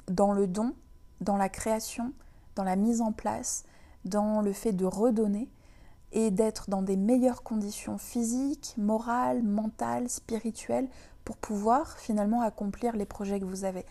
dans 0.08 0.34
le 0.34 0.48
don, 0.48 0.74
dans 1.22 1.38
la 1.38 1.50
création, 1.50 2.14
dans 2.56 2.64
la 2.64 2.76
mise 2.76 3.02
en 3.02 3.12
place, 3.12 3.64
dans 4.06 4.42
le 4.42 4.54
fait 4.54 4.74
de 4.74 4.86
redonner? 4.86 5.50
Et 6.12 6.32
d'être 6.32 6.70
dans 6.70 6.82
des 6.82 6.98
meilleures 6.98 7.44
conditions 7.44 7.98
physiques, 7.98 8.74
morales, 8.78 9.44
mentales, 9.44 10.10
spirituelles 10.10 10.88
pour 11.24 11.38
pouvoir 11.38 11.98
finalement 11.98 12.42
accomplir 12.42 12.96
les 12.96 13.06
projets 13.06 13.40
que 13.40 13.46
vous 13.46 13.66
avez. 13.66 13.86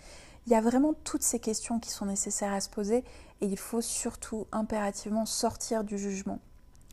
Il 0.47 0.53
y 0.53 0.57
a 0.57 0.61
vraiment 0.61 0.95
toutes 1.05 1.23
ces 1.23 1.39
questions 1.39 1.79
qui 1.79 1.91
sont 1.91 2.07
nécessaires 2.07 2.53
à 2.53 2.61
se 2.61 2.71
poser 2.71 3.05
et 3.41 3.47
il 3.47 3.59
faut 3.59 3.83
surtout 3.83 4.47
impérativement 4.51 5.27
sortir 5.27 5.85
du 5.85 5.99
jugement. 5.99 6.41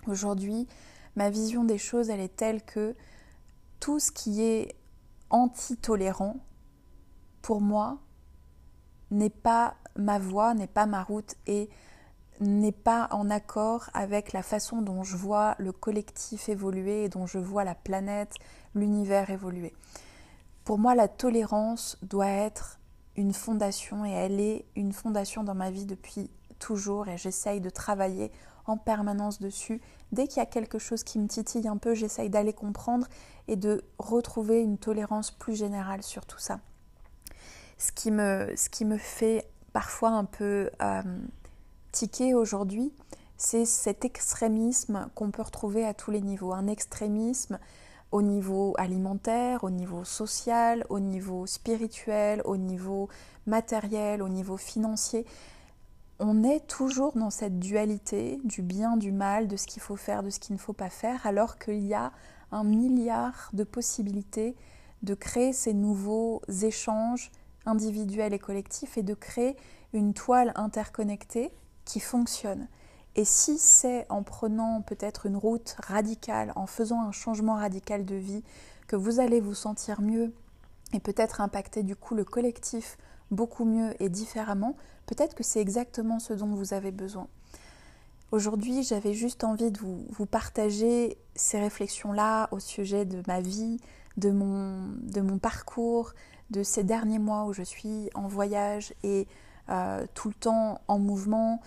Aujourd'hui, 0.08 0.68
ma 1.16 1.30
vision 1.30 1.64
des 1.64 1.78
choses, 1.78 2.10
elle 2.10 2.20
est 2.20 2.36
telle 2.36 2.62
que 2.62 2.96
tout 3.80 4.00
ce 4.00 4.12
qui 4.12 4.42
est 4.42 4.76
anti-tolérant, 5.30 6.38
pour 7.42 7.62
moi, 7.62 8.00
n'est 9.12 9.30
pas 9.30 9.76
ma 9.96 10.20
voie, 10.20 10.54
n'est 10.54 10.68
pas 10.68 10.86
ma 10.86 11.04
route 11.04 11.36
et 11.48 11.70
n'est 12.40 12.72
pas 12.72 13.08
en 13.12 13.30
accord 13.30 13.90
avec 13.94 14.34
la 14.34 14.44
façon 14.44 14.82
dont 14.82 15.04
je 15.04 15.16
vois 15.16 15.56
le 15.58 15.72
collectif 15.72 16.50
évoluer 16.50 17.06
et 17.06 17.10
dont 17.10 17.26
je 17.26 17.40
vois 17.40 17.64
la 17.64 17.76
planète, 17.76 18.34
l'univers 18.74 19.30
évoluer. 19.30 19.74
Pour 20.64 20.78
moi, 20.78 20.96
la 20.96 21.08
tolérance 21.08 21.98
doit 22.02 22.28
être 22.28 22.80
une 23.16 23.34
fondation 23.34 24.06
et 24.06 24.12
elle 24.12 24.40
est 24.40 24.66
une 24.76 24.92
fondation 24.92 25.44
dans 25.44 25.56
ma 25.56 25.72
vie 25.72 25.86
depuis 25.86 26.30
toujours 26.60 27.08
et 27.08 27.18
j'essaye 27.18 27.62
de 27.62 27.70
travailler 27.70 28.32
en 28.66 28.78
permanence 28.78 29.40
dessus. 29.40 29.82
Dès 30.12 30.28
qu'il 30.28 30.38
y 30.38 30.42
a 30.42 30.46
quelque 30.48 30.80
chose 30.80 31.04
qui 31.04 31.20
me 31.20 31.28
titille 31.28 31.68
un 31.68 31.78
peu, 31.78 31.94
j'essaye 31.94 32.30
d'aller 32.30 32.54
comprendre 32.54 33.08
et 33.48 33.56
de 33.56 33.84
retrouver 34.00 34.62
une 34.62 34.78
tolérance 34.78 35.32
plus 35.32 35.56
générale 35.56 36.04
sur 36.04 36.26
tout 36.26 36.40
ça. 36.40 36.60
Ce 37.78 37.92
qui 37.92 38.12
me, 38.12 38.98
fait 38.98 39.48
parfois 39.74 40.10
un 40.10 40.26
peu 40.26 40.70
euh, 40.82 41.02
tiquer 41.96 42.34
aujourd'hui, 42.34 42.92
c'est 43.38 43.66
cet 43.66 44.06
extrémisme 44.06 45.08
qu'on 45.16 45.32
peut 45.32 45.42
retrouver 45.42 45.86
à 45.86 45.94
tous 45.94 46.12
les 46.12 46.22
niveaux. 46.22 46.54
Un 46.54 46.68
extrémisme 46.68 47.58
au 48.12 48.22
niveau 48.22 48.76
alimentaire, 48.78 49.64
au 49.64 49.70
niveau 49.70 50.04
social, 50.04 50.86
au 50.90 51.00
niveau 51.00 51.48
spirituel, 51.48 52.42
au 52.46 52.58
niveau 52.58 53.10
matériel, 53.48 54.22
au 54.22 54.30
niveau 54.30 54.58
financier 54.58 55.26
on 56.20 56.44
est 56.44 56.66
toujours 56.68 57.14
dans 57.18 57.30
cette 57.30 57.60
dualité 57.60 58.40
du 58.44 58.62
bien, 58.62 58.96
du 58.96 59.12
mal, 59.12 59.48
de 59.48 59.58
ce 59.58 59.68
qu'il 59.68 59.82
faut 59.82 59.98
faire, 59.98 60.24
de 60.24 60.30
ce 60.30 60.40
qu'il 60.40 60.56
ne 60.56 60.60
faut 60.60 60.74
pas 60.74 60.90
faire, 60.90 61.26
alors 61.28 61.60
qu'il 61.60 61.86
y 61.86 61.94
a 61.94 62.14
un 62.52 62.64
milliard 62.64 63.50
de 63.54 63.64
possibilités 63.64 64.56
de 65.04 65.14
créer 65.14 65.52
ces 65.52 65.74
nouveaux 65.74 66.42
échanges 66.64 67.32
individuels 67.66 68.34
et 68.34 68.40
collectifs 68.40 68.98
et 68.98 69.04
de 69.04 69.14
créer 69.14 69.58
une 69.94 70.14
toile 70.14 70.54
interconnectée 70.56 71.52
qui 71.86 72.00
fonctionne. 72.00 72.68
Et 73.16 73.24
si 73.24 73.58
c'est 73.58 74.06
en 74.10 74.24
prenant 74.24 74.82
peut-être 74.82 75.26
une 75.26 75.38
route 75.38 75.78
radicale, 75.80 76.52
en 76.56 76.68
faisant 76.68 77.02
un 77.02 77.12
changement 77.12 77.56
radical 77.56 78.06
de 78.06 78.16
vie, 78.16 78.44
que 78.88 78.96
vous 78.96 79.20
allez 79.20 79.40
vous 79.40 79.54
sentir 79.54 80.02
mieux 80.02 80.34
et 80.94 81.00
peut-être 81.00 81.42
impacter 81.42 81.82
du 81.84 81.96
coup 81.96 82.14
le 82.14 82.26
collectif 82.26 82.98
beaucoup 83.32 83.66
mieux 83.66 83.96
et 84.02 84.10
différemment, 84.10 84.76
peut-être 85.06 85.36
que 85.36 85.44
c'est 85.44 85.62
exactement 85.62 86.20
ce 86.20 86.34
dont 86.34 86.54
vous 86.54 86.74
avez 86.74 86.92
besoin. 86.92 87.28
Aujourd'hui, 88.32 88.84
j'avais 88.84 89.14
juste 89.14 89.44
envie 89.44 89.72
de 89.72 89.80
vous, 89.80 90.26
partager 90.26 91.18
ces 91.36 91.60
réflexions-là 91.60 92.50
au 92.52 92.60
sujet 92.60 93.06
de 93.06 93.22
ma 93.28 93.40
vie, 93.40 93.80
de 94.18 94.32
mon, 94.32 94.90
de 95.04 95.22
mon, 95.22 95.38
parcours, 95.38 96.14
de 96.50 96.64
ces 96.64 96.84
derniers 96.84 97.20
mois 97.20 97.46
où 97.46 97.54
je 97.54 97.64
suis 97.64 98.10
en 98.14 98.28
voyage 98.28 98.94
et 99.04 99.28
euh, 99.70 100.06
tout 100.14 100.30
le 100.30 100.36
temps 100.36 100.82
en 100.88 101.00
mouvement. 101.00 101.62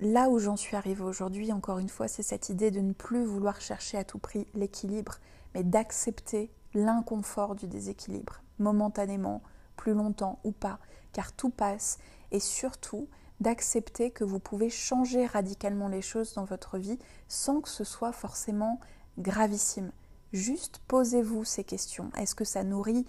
Là 0.00 0.28
où 0.28 0.38
j'en 0.38 0.56
suis 0.56 0.76
arrivée 0.76 1.04
aujourd'hui, 1.04 1.52
encore 1.52 1.78
une 1.78 1.88
fois, 1.88 2.08
c'est 2.08 2.22
cette 2.22 2.48
idée 2.48 2.70
de 2.70 2.80
ne 2.80 2.92
plus 2.92 3.24
vouloir 3.24 3.60
chercher 3.60 3.98
à 3.98 4.04
tout 4.04 4.18
prix 4.18 4.46
l'équilibre, 4.54 5.16
mais 5.54 5.62
d'accepter 5.62 6.50
l'inconfort 6.74 7.54
du 7.54 7.68
déséquilibre, 7.68 8.42
momentanément, 8.58 9.42
plus 9.76 9.94
longtemps 9.94 10.38
ou 10.44 10.52
pas, 10.52 10.78
car 11.12 11.32
tout 11.32 11.50
passe, 11.50 11.98
et 12.30 12.40
surtout 12.40 13.08
d'accepter 13.40 14.10
que 14.10 14.24
vous 14.24 14.38
pouvez 14.38 14.70
changer 14.70 15.26
radicalement 15.26 15.88
les 15.88 16.02
choses 16.02 16.34
dans 16.34 16.44
votre 16.44 16.78
vie 16.78 16.98
sans 17.28 17.60
que 17.60 17.68
ce 17.68 17.84
soit 17.84 18.12
forcément 18.12 18.80
gravissime. 19.18 19.92
Juste 20.32 20.80
posez-vous 20.88 21.44
ces 21.44 21.64
questions. 21.64 22.10
Est-ce 22.16 22.34
que 22.34 22.44
ça 22.44 22.64
nourrit 22.64 23.04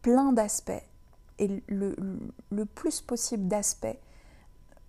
plein 0.00 0.32
d'aspects 0.32 0.72
et 1.38 1.62
le, 1.68 1.96
le, 2.50 2.64
plus 2.64 3.00
possible 3.00 3.48
d'aspects 3.48 3.98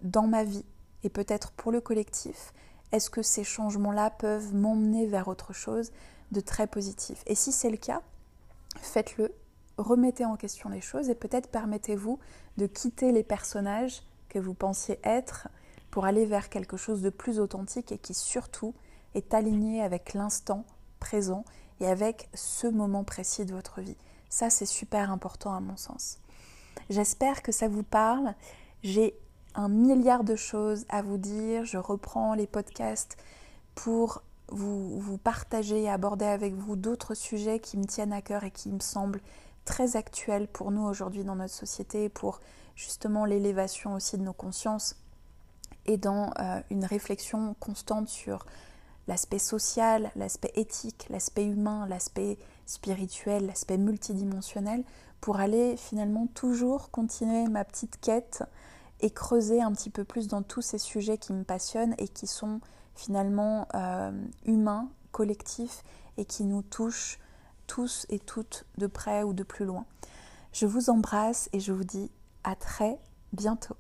dans 0.01 0.27
ma 0.27 0.43
vie 0.43 0.65
et 1.03 1.09
peut-être 1.09 1.51
pour 1.51 1.71
le 1.71 1.81
collectif 1.81 2.53
Est-ce 2.91 3.09
que 3.09 3.21
ces 3.21 3.43
changements-là 3.43 4.09
peuvent 4.11 4.53
m'emmener 4.53 5.07
vers 5.07 5.27
autre 5.27 5.53
chose 5.53 5.91
de 6.31 6.39
très 6.39 6.67
positif? 6.67 7.23
Et 7.25 7.35
si 7.35 7.51
c'est 7.51 7.69
le 7.69 7.77
cas, 7.77 8.01
faites-le, 8.79 9.33
remettez 9.77 10.25
en 10.25 10.35
question 10.35 10.69
les 10.69 10.81
choses 10.81 11.09
et 11.09 11.15
peut-être 11.15 11.49
permettez-vous 11.49 12.19
de 12.57 12.67
quitter 12.67 13.11
les 13.11 13.23
personnages 13.23 14.03
que 14.29 14.39
vous 14.39 14.53
pensiez 14.53 14.99
être 15.03 15.47
pour 15.91 16.05
aller 16.05 16.25
vers 16.25 16.49
quelque 16.49 16.77
chose 16.77 17.01
de 17.01 17.09
plus 17.09 17.39
authentique 17.39 17.91
et 17.91 17.97
qui 17.97 18.13
surtout 18.13 18.73
est 19.13 19.33
aligné 19.33 19.81
avec 19.81 20.13
l'instant 20.13 20.65
présent 20.99 21.45
et 21.79 21.87
avec 21.87 22.29
ce 22.33 22.67
moment 22.67 23.03
précis 23.03 23.45
de 23.45 23.53
votre 23.53 23.81
vie. 23.81 23.97
Ça, 24.29 24.49
c'est 24.49 24.65
super 24.65 25.11
important 25.11 25.53
à 25.53 25.59
mon 25.59 25.77
sens. 25.77 26.19
J'espère 26.89 27.41
que 27.41 27.51
ça 27.51 27.67
vous 27.67 27.83
parle. 27.83 28.33
J'ai 28.83 29.15
un 29.55 29.69
milliard 29.69 30.23
de 30.23 30.35
choses 30.35 30.85
à 30.89 31.01
vous 31.01 31.17
dire. 31.17 31.65
Je 31.65 31.77
reprends 31.77 32.33
les 32.33 32.47
podcasts 32.47 33.17
pour 33.73 34.23
vous, 34.49 35.17
partager 35.23 35.83
et 35.83 35.89
aborder 35.89 36.25
avec 36.25 36.53
vous 36.53 36.75
d'autres 36.75 37.15
sujets 37.15 37.59
qui 37.59 37.77
me 37.77 37.85
tiennent 37.85 38.13
à 38.13 38.21
cœur 38.21 38.43
et 38.43 38.51
qui 38.51 38.71
me 38.71 38.79
semblent 38.79 39.21
très 39.65 39.95
actuels 39.95 40.47
pour 40.47 40.71
nous 40.71 40.83
aujourd'hui 40.83 41.23
dans 41.23 41.35
notre 41.35 41.53
société, 41.53 42.09
pour 42.09 42.39
justement 42.75 43.25
l'élévation 43.25 43.95
aussi 43.95 44.17
de 44.17 44.23
nos 44.23 44.33
consciences 44.33 44.95
et 45.87 45.97
dans 45.97 46.31
euh, 46.39 46.61
une 46.69 46.85
réflexion 46.85 47.55
constante 47.59 48.07
sur 48.07 48.45
l'aspect 49.07 49.39
social, 49.39 50.11
l'aspect 50.15 50.51
éthique, 50.55 51.07
l'aspect 51.09 51.45
humain, 51.45 51.87
l'aspect 51.87 52.37
spirituel, 52.65 53.47
l'aspect 53.47 53.77
multidimensionnel, 53.77 54.83
pour 55.25 55.39
aller 55.39 55.75
finalement 55.75 56.27
toujours 56.27 56.91
continuer 56.91 57.47
ma 57.47 57.65
petite 57.65 57.99
quête 57.99 58.43
et 59.01 59.09
creuser 59.09 59.59
un 59.59 59.71
petit 59.71 59.89
peu 59.89 60.03
plus 60.03 60.27
dans 60.27 60.43
tous 60.43 60.61
ces 60.61 60.77
sujets 60.77 61.17
qui 61.17 61.33
me 61.33 61.43
passionnent 61.43 61.95
et 61.97 62.07
qui 62.07 62.27
sont 62.27 62.61
finalement 62.93 63.67
euh, 63.73 64.11
humains, 64.45 64.87
collectifs 65.11 65.83
et 66.17 66.25
qui 66.25 66.43
nous 66.43 66.61
touchent 66.61 67.17
tous 67.65 68.05
et 68.09 68.19
toutes 68.19 68.67
de 68.77 68.85
près 68.85 69.23
ou 69.23 69.33
de 69.33 69.41
plus 69.41 69.65
loin. 69.65 69.87
Je 70.53 70.67
vous 70.67 70.91
embrasse 70.91 71.49
et 71.53 71.59
je 71.59 71.71
vous 71.71 71.85
dis 71.85 72.11
à 72.43 72.55
très 72.55 72.99
bientôt. 73.33 73.77